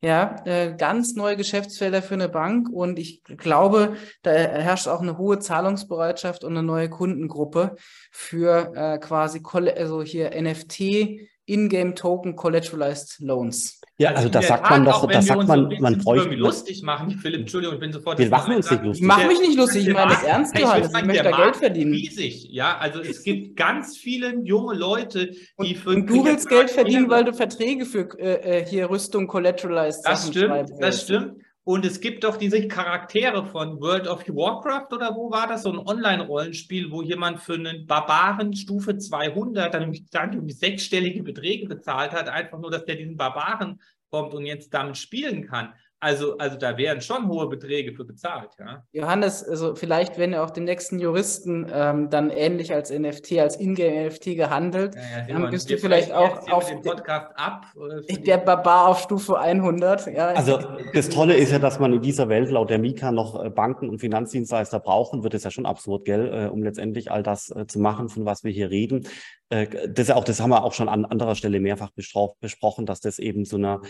ja, 0.04 0.36
äh, 0.44 0.74
ganz 0.76 1.14
neue 1.14 1.34
Geschäftsfelder 1.34 2.02
für 2.02 2.12
eine 2.12 2.28
Bank. 2.28 2.68
Und 2.68 2.98
ich 2.98 3.24
glaube, 3.24 3.96
da 4.20 4.32
herrscht 4.32 4.86
auch 4.86 5.00
eine 5.00 5.16
hohe 5.16 5.38
Zahlungsbereitschaft 5.38 6.44
und 6.44 6.52
eine 6.52 6.62
neue 6.62 6.90
Kundengruppe 6.90 7.76
für 8.10 8.70
äh, 8.74 8.98
quasi, 8.98 9.40
also 9.74 10.02
hier 10.02 10.38
NFT, 10.38 11.20
In-Game 11.46 11.94
Token 11.94 12.36
Collateralized 12.36 13.20
Loans. 13.20 13.80
Ja, 13.98 14.08
also, 14.08 14.18
also 14.18 14.28
das 14.30 14.48
sagt 14.48 14.70
man 14.70 14.84
doch, 14.84 15.06
das 15.06 15.26
sagt 15.26 15.46
man, 15.46 15.70
so 15.70 15.76
man 15.80 15.98
bräuchte. 15.98 16.34
lustig 16.34 16.82
machen, 16.82 17.12
Philipp, 17.12 17.42
Entschuldigung, 17.42 17.74
ich 17.74 17.80
bin 17.80 17.92
sofort. 17.92 18.18
Wir 18.18 18.28
machen 18.28 18.56
uns 18.56 18.70
nicht 18.70 18.82
lustig. 18.82 19.02
Ich 19.02 19.06
mache 19.06 19.26
mich 19.28 19.40
nicht 19.40 19.56
lustig, 19.56 19.86
ich 19.86 19.94
meine 19.94 20.10
das 20.10 20.22
ernst. 20.24 20.58
Ich, 20.58 20.62
ich 20.62 21.04
möchte 21.04 21.22
da 21.22 21.30
Geld 21.30 21.56
verdienen. 21.56 21.92
Riesig, 21.92 22.48
ja, 22.50 22.76
also 22.78 23.00
es 23.00 23.22
gibt 23.24 23.56
ganz 23.56 23.96
viele 23.96 24.34
junge 24.42 24.74
Leute, 24.74 25.28
die 25.28 25.38
und, 25.56 25.76
für. 25.76 25.90
Und 25.90 26.10
du 26.10 26.24
willst 26.24 26.48
Geld 26.48 26.70
verdienen, 26.70 27.08
weil 27.08 27.24
du 27.24 27.32
Verträge 27.32 27.84
für 27.84 28.08
äh, 28.18 28.62
äh 28.62 28.66
hier 28.66 28.90
Rüstung, 28.90 29.28
Collateralized 29.28 30.04
Das 30.04 30.28
stimmt, 30.28 30.70
das 30.80 31.02
stimmt. 31.02 31.43
Und 31.66 31.86
es 31.86 32.00
gibt 32.00 32.24
doch 32.24 32.36
diese 32.36 32.68
Charaktere 32.68 33.46
von 33.46 33.80
World 33.80 34.06
of 34.06 34.28
Warcraft 34.28 34.94
oder 34.94 35.16
wo 35.16 35.30
war 35.30 35.46
das? 35.46 35.62
So 35.62 35.72
ein 35.72 35.78
Online-Rollenspiel, 35.78 36.90
wo 36.90 37.00
jemand 37.00 37.40
für 37.40 37.54
einen 37.54 37.86
Barbaren 37.86 38.54
Stufe 38.54 38.98
200 38.98 39.72
dann, 39.72 40.38
um 40.38 40.50
sechsstellige 40.50 41.22
Beträge 41.22 41.66
bezahlt 41.66 42.12
hat, 42.12 42.28
einfach 42.28 42.58
nur, 42.58 42.70
dass 42.70 42.84
der 42.84 42.96
diesen 42.96 43.16
Barbaren 43.16 43.80
kommt 44.10 44.34
und 44.34 44.44
jetzt 44.44 44.74
damit 44.74 44.98
spielen 44.98 45.46
kann. 45.46 45.72
Also, 46.04 46.36
also 46.36 46.58
da 46.58 46.76
werden 46.76 47.00
schon 47.00 47.28
hohe 47.28 47.48
Beträge 47.48 47.94
für 47.94 48.04
bezahlt, 48.04 48.50
ja. 48.58 48.84
Johannes, 48.92 49.42
also 49.42 49.74
vielleicht 49.74 50.18
werden 50.18 50.34
ja 50.34 50.44
auch 50.44 50.50
den 50.50 50.64
nächsten 50.64 50.98
Juristen 50.98 51.66
ähm, 51.72 52.10
dann 52.10 52.28
ähnlich 52.28 52.74
als 52.74 52.90
NFT, 52.90 53.38
als 53.38 53.58
Ingame-NFT 53.58 54.36
gehandelt. 54.36 54.96
Ja, 54.96 55.26
ja, 55.26 55.40
dann 55.40 55.50
bist 55.50 55.70
du 55.70 55.78
vielleicht 55.78 56.12
auch 56.12 56.46
auf 56.52 56.68
den 56.68 56.82
Podcast 56.82 57.28
ab. 57.36 57.72
Der 58.10 58.36
Barbar 58.36 58.88
auf 58.88 58.98
Stufe 58.98 59.38
100. 59.38 60.14
Ja. 60.14 60.26
Also 60.26 60.58
das 60.92 61.08
Tolle 61.08 61.36
ist 61.36 61.52
ja, 61.52 61.58
dass 61.58 61.78
man 61.78 61.94
in 61.94 62.02
dieser 62.02 62.28
Welt 62.28 62.50
laut 62.50 62.68
der 62.68 62.78
Mika 62.78 63.10
noch 63.10 63.42
äh, 63.42 63.48
Banken 63.48 63.88
und 63.88 63.98
Finanzdienstleister 63.98 64.80
brauchen, 64.80 65.22
wird 65.22 65.32
es 65.32 65.44
ja 65.44 65.50
schon 65.50 65.64
absurd, 65.64 66.04
gell, 66.04 66.30
äh, 66.34 66.50
um 66.50 66.62
letztendlich 66.62 67.10
all 67.10 67.22
das 67.22 67.48
äh, 67.48 67.66
zu 67.66 67.78
machen, 67.78 68.10
von 68.10 68.26
was 68.26 68.44
wir 68.44 68.52
hier 68.52 68.68
reden. 68.68 69.08
Das, 69.48 70.10
auch, 70.10 70.24
das 70.24 70.40
haben 70.40 70.50
wir 70.50 70.64
auch 70.64 70.72
schon 70.72 70.88
an 70.88 71.04
anderer 71.04 71.36
Stelle 71.36 71.60
mehrfach 71.60 71.90
besprochen, 71.92 72.86
dass 72.86 73.00
das 73.00 73.18
eben 73.20 73.44
so 73.44 73.56
eine 73.56 73.80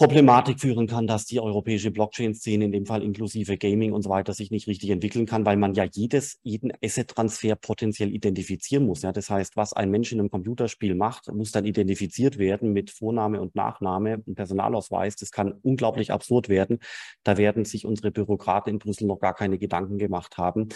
Problematik 0.00 0.58
führen 0.58 0.86
kann, 0.86 1.06
dass 1.06 1.26
die 1.26 1.40
europäische 1.40 1.90
Blockchain-Szene, 1.90 2.64
in 2.64 2.72
dem 2.72 2.86
Fall 2.86 3.02
inklusive 3.02 3.58
Gaming 3.58 3.92
und 3.92 4.00
so 4.00 4.08
weiter, 4.08 4.32
sich 4.32 4.50
nicht 4.50 4.66
richtig 4.66 4.88
entwickeln 4.88 5.26
kann, 5.26 5.44
weil 5.44 5.58
man 5.58 5.74
ja 5.74 5.84
jedes, 5.84 6.38
jeden 6.42 6.72
Asset-Transfer 6.82 7.54
potenziell 7.56 8.10
identifizieren 8.10 8.86
muss. 8.86 9.02
Ja, 9.02 9.12
das 9.12 9.28
heißt, 9.28 9.58
was 9.58 9.74
ein 9.74 9.90
Mensch 9.90 10.10
in 10.10 10.20
einem 10.20 10.30
Computerspiel 10.30 10.94
macht, 10.94 11.30
muss 11.30 11.52
dann 11.52 11.66
identifiziert 11.66 12.38
werden 12.38 12.72
mit 12.72 12.90
Vorname 12.90 13.42
und 13.42 13.54
Nachname, 13.54 14.22
und 14.24 14.36
Personalausweis. 14.36 15.16
Das 15.16 15.32
kann 15.32 15.52
unglaublich 15.60 16.12
absurd 16.12 16.48
werden. 16.48 16.78
Da 17.22 17.36
werden 17.36 17.66
sich 17.66 17.84
unsere 17.84 18.10
Bürokraten 18.10 18.72
in 18.72 18.78
Brüssel 18.78 19.06
noch 19.06 19.20
gar 19.20 19.34
keine 19.34 19.58
Gedanken 19.58 19.98
gemacht 19.98 20.38
haben. 20.38 20.70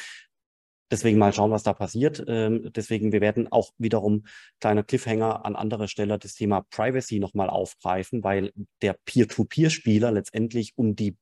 Deswegen 0.94 1.18
mal 1.18 1.32
schauen, 1.32 1.50
was 1.50 1.64
da 1.64 1.72
passiert. 1.72 2.22
Ähm, 2.28 2.70
deswegen, 2.72 3.10
wir 3.10 3.20
werden 3.20 3.50
auch 3.50 3.72
wiederum 3.78 4.26
kleiner 4.60 4.84
Cliffhanger 4.84 5.44
an 5.44 5.56
anderer 5.56 5.88
Stelle 5.88 6.20
das 6.20 6.34
Thema 6.34 6.64
Privacy 6.70 7.18
nochmal 7.18 7.50
aufgreifen, 7.50 8.22
weil 8.22 8.52
der 8.80 8.94
Peer-to-Peer-Spieler 9.04 10.12
letztendlich 10.12 10.74
um 10.76 10.94
die 10.94 11.16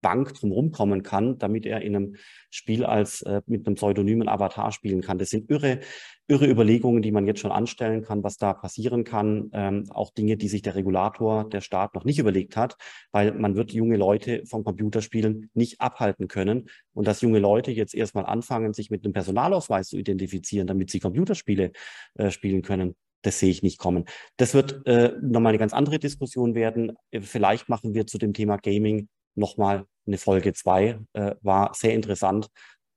Bank 0.00 0.34
drumherum 0.34 0.70
kommen 0.72 1.02
kann, 1.02 1.38
damit 1.38 1.66
er 1.66 1.82
in 1.82 1.96
einem 1.96 2.16
Spiel 2.50 2.84
als 2.84 3.22
äh, 3.22 3.42
mit 3.46 3.66
einem 3.66 3.76
pseudonymen 3.76 4.28
Avatar 4.28 4.72
spielen 4.72 5.00
kann. 5.02 5.18
Das 5.18 5.30
sind 5.30 5.50
irre, 5.50 5.80
irre 6.26 6.48
Überlegungen, 6.48 7.02
die 7.02 7.12
man 7.12 7.26
jetzt 7.26 7.40
schon 7.40 7.52
anstellen 7.52 8.02
kann, 8.02 8.22
was 8.22 8.36
da 8.36 8.54
passieren 8.54 9.04
kann. 9.04 9.50
Ähm, 9.52 9.84
auch 9.90 10.12
Dinge, 10.12 10.36
die 10.36 10.48
sich 10.48 10.62
der 10.62 10.74
Regulator, 10.74 11.48
der 11.48 11.60
Staat 11.60 11.94
noch 11.94 12.04
nicht 12.04 12.18
überlegt 12.18 12.56
hat, 12.56 12.76
weil 13.12 13.32
man 13.32 13.56
wird 13.56 13.72
junge 13.72 13.96
Leute 13.96 14.42
vom 14.46 14.64
Computerspielen 14.64 15.50
nicht 15.54 15.80
abhalten 15.80 16.28
können. 16.28 16.68
Und 16.92 17.06
dass 17.06 17.20
junge 17.20 17.38
Leute 17.38 17.70
jetzt 17.70 17.94
erstmal 17.94 18.26
anfangen, 18.26 18.72
sich 18.72 18.90
mit 18.90 19.04
einem 19.04 19.12
Personalausweis 19.12 19.88
zu 19.88 19.98
identifizieren, 19.98 20.66
damit 20.66 20.90
sie 20.90 21.00
Computerspiele 21.00 21.72
äh, 22.14 22.30
spielen 22.30 22.62
können, 22.62 22.94
das 23.22 23.38
sehe 23.38 23.50
ich 23.50 23.62
nicht 23.62 23.78
kommen. 23.78 24.04
Das 24.36 24.54
wird 24.54 24.86
äh, 24.86 25.12
nochmal 25.20 25.50
eine 25.50 25.58
ganz 25.58 25.72
andere 25.72 25.98
Diskussion 25.98 26.54
werden. 26.54 26.92
Äh, 27.10 27.20
vielleicht 27.20 27.68
machen 27.68 27.94
wir 27.94 28.06
zu 28.06 28.18
dem 28.18 28.32
Thema 28.32 28.56
Gaming 28.56 29.08
nochmal 29.40 29.86
eine 30.06 30.18
Folge 30.18 30.52
zwei. 30.52 30.98
Äh, 31.12 31.34
war 31.42 31.74
sehr 31.74 31.94
interessant, 31.94 32.48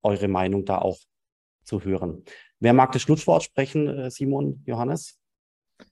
eure 0.03 0.27
Meinung 0.27 0.65
da 0.65 0.77
auch 0.79 0.99
zu 1.63 1.83
hören. 1.83 2.23
Wer 2.59 2.73
mag 2.73 2.91
das 2.91 3.01
Schlusswort 3.01 3.43
sprechen, 3.43 3.87
äh, 3.87 4.11
Simon, 4.11 4.61
Johannes? 4.65 5.19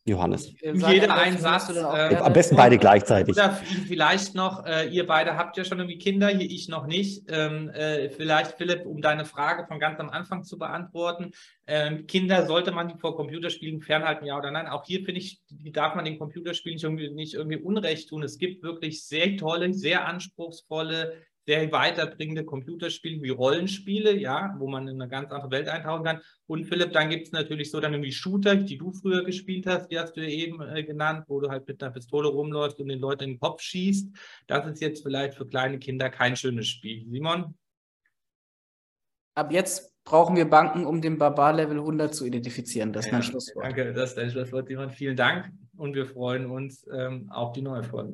Johannes. 0.05 0.53
Jeder 0.61 1.15
einen 1.15 1.37
Satz. 1.37 1.69
Äh, 1.69 2.15
am 2.15 2.33
besten 2.33 2.55
beide 2.55 2.77
gleichzeitig. 2.77 3.35
Oder 3.35 3.51
vielleicht 3.87 4.35
noch, 4.35 4.65
äh, 4.65 4.87
ihr 4.89 5.05
beide 5.05 5.37
habt 5.37 5.57
ja 5.57 5.63
schon 5.63 5.79
irgendwie 5.79 5.97
Kinder, 5.97 6.29
hier 6.29 6.49
ich 6.49 6.67
noch 6.69 6.87
nicht. 6.87 7.23
Ähm, 7.29 7.69
äh, 7.69 8.09
vielleicht, 8.09 8.57
Philipp, 8.57 8.85
um 8.85 9.01
deine 9.01 9.25
Frage 9.25 9.65
von 9.67 9.79
ganz 9.79 9.99
am 9.99 10.09
Anfang 10.09 10.43
zu 10.43 10.57
beantworten. 10.57 11.31
Ähm, 11.67 12.07
Kinder 12.07 12.45
sollte 12.45 12.71
man 12.71 12.87
die 12.87 12.97
vor 12.97 13.15
Computerspielen 13.15 13.81
fernhalten, 13.81 14.25
ja 14.25 14.37
oder 14.37 14.51
nein? 14.51 14.67
Auch 14.67 14.83
hier 14.85 15.03
finde 15.05 15.19
ich, 15.19 15.41
darf 15.71 15.95
man 15.95 16.05
den 16.05 16.17
Computerspielen 16.17 16.75
nicht 16.75 16.83
irgendwie, 16.83 17.09
nicht 17.09 17.33
irgendwie 17.33 17.57
Unrecht 17.57 18.09
tun. 18.09 18.23
Es 18.23 18.37
gibt 18.37 18.63
wirklich 18.63 19.05
sehr 19.05 19.37
tolle, 19.37 19.73
sehr 19.73 20.05
anspruchsvolle, 20.05 21.13
sehr 21.45 21.71
weiterbringende 21.71 22.45
Computerspiele 22.45 23.21
wie 23.21 23.29
Rollenspiele, 23.29 24.15
ja, 24.15 24.55
wo 24.59 24.67
man 24.67 24.87
in 24.87 25.01
eine 25.01 25.09
ganz 25.09 25.31
andere 25.31 25.51
Welt 25.51 25.67
eintauchen 25.67 26.03
kann. 26.03 26.21
Und 26.47 26.65
Philipp, 26.65 26.93
dann 26.93 27.09
gibt 27.09 27.27
es 27.27 27.31
natürlich 27.31 27.71
so 27.71 27.79
dann 27.79 27.93
irgendwie 27.93 28.11
Shooter, 28.11 28.55
die 28.55 28.77
du 28.77 28.91
früher 28.91 29.23
gespielt 29.23 29.65
hast, 29.65 29.87
die 29.87 29.97
hast 29.97 30.13
du 30.13 30.21
eben 30.21 30.61
äh, 30.61 30.83
genannt, 30.83 31.25
wo 31.27 31.39
du 31.39 31.49
halt 31.49 31.67
mit 31.67 31.81
einer 31.81 31.91
Pistole 31.91 32.27
rumläufst 32.27 32.79
und 32.79 32.89
den 32.89 32.99
Leuten 32.99 33.23
in 33.23 33.29
den 33.31 33.39
Kopf 33.39 33.61
schießt. 33.61 34.09
Das 34.47 34.67
ist 34.67 34.81
jetzt 34.81 35.03
vielleicht 35.03 35.35
für 35.35 35.47
kleine 35.47 35.79
Kinder 35.79 36.09
kein 36.09 36.35
schönes 36.35 36.67
Spiel. 36.67 37.05
Simon? 37.09 37.55
Ab 39.33 39.51
jetzt 39.51 39.95
brauchen 40.03 40.35
wir 40.35 40.45
Banken, 40.45 40.85
um 40.85 41.01
den 41.01 41.17
Barbar-Level 41.17 41.77
100 41.77 42.13
zu 42.13 42.25
identifizieren. 42.25 42.91
Das 42.91 43.05
ist 43.05 43.11
mein 43.11 43.23
Schlusswort. 43.23 43.65
Danke, 43.65 43.93
das 43.93 44.09
ist 44.09 44.17
dein 44.17 44.29
Schlusswort, 44.29 44.67
Simon. 44.67 44.89
Vielen 44.89 45.15
Dank 45.15 45.51
und 45.77 45.95
wir 45.95 46.05
freuen 46.05 46.47
uns 46.47 46.85
ähm, 46.93 47.29
auf 47.31 47.53
die 47.53 47.61
neue 47.61 47.83
Folge. 47.83 48.13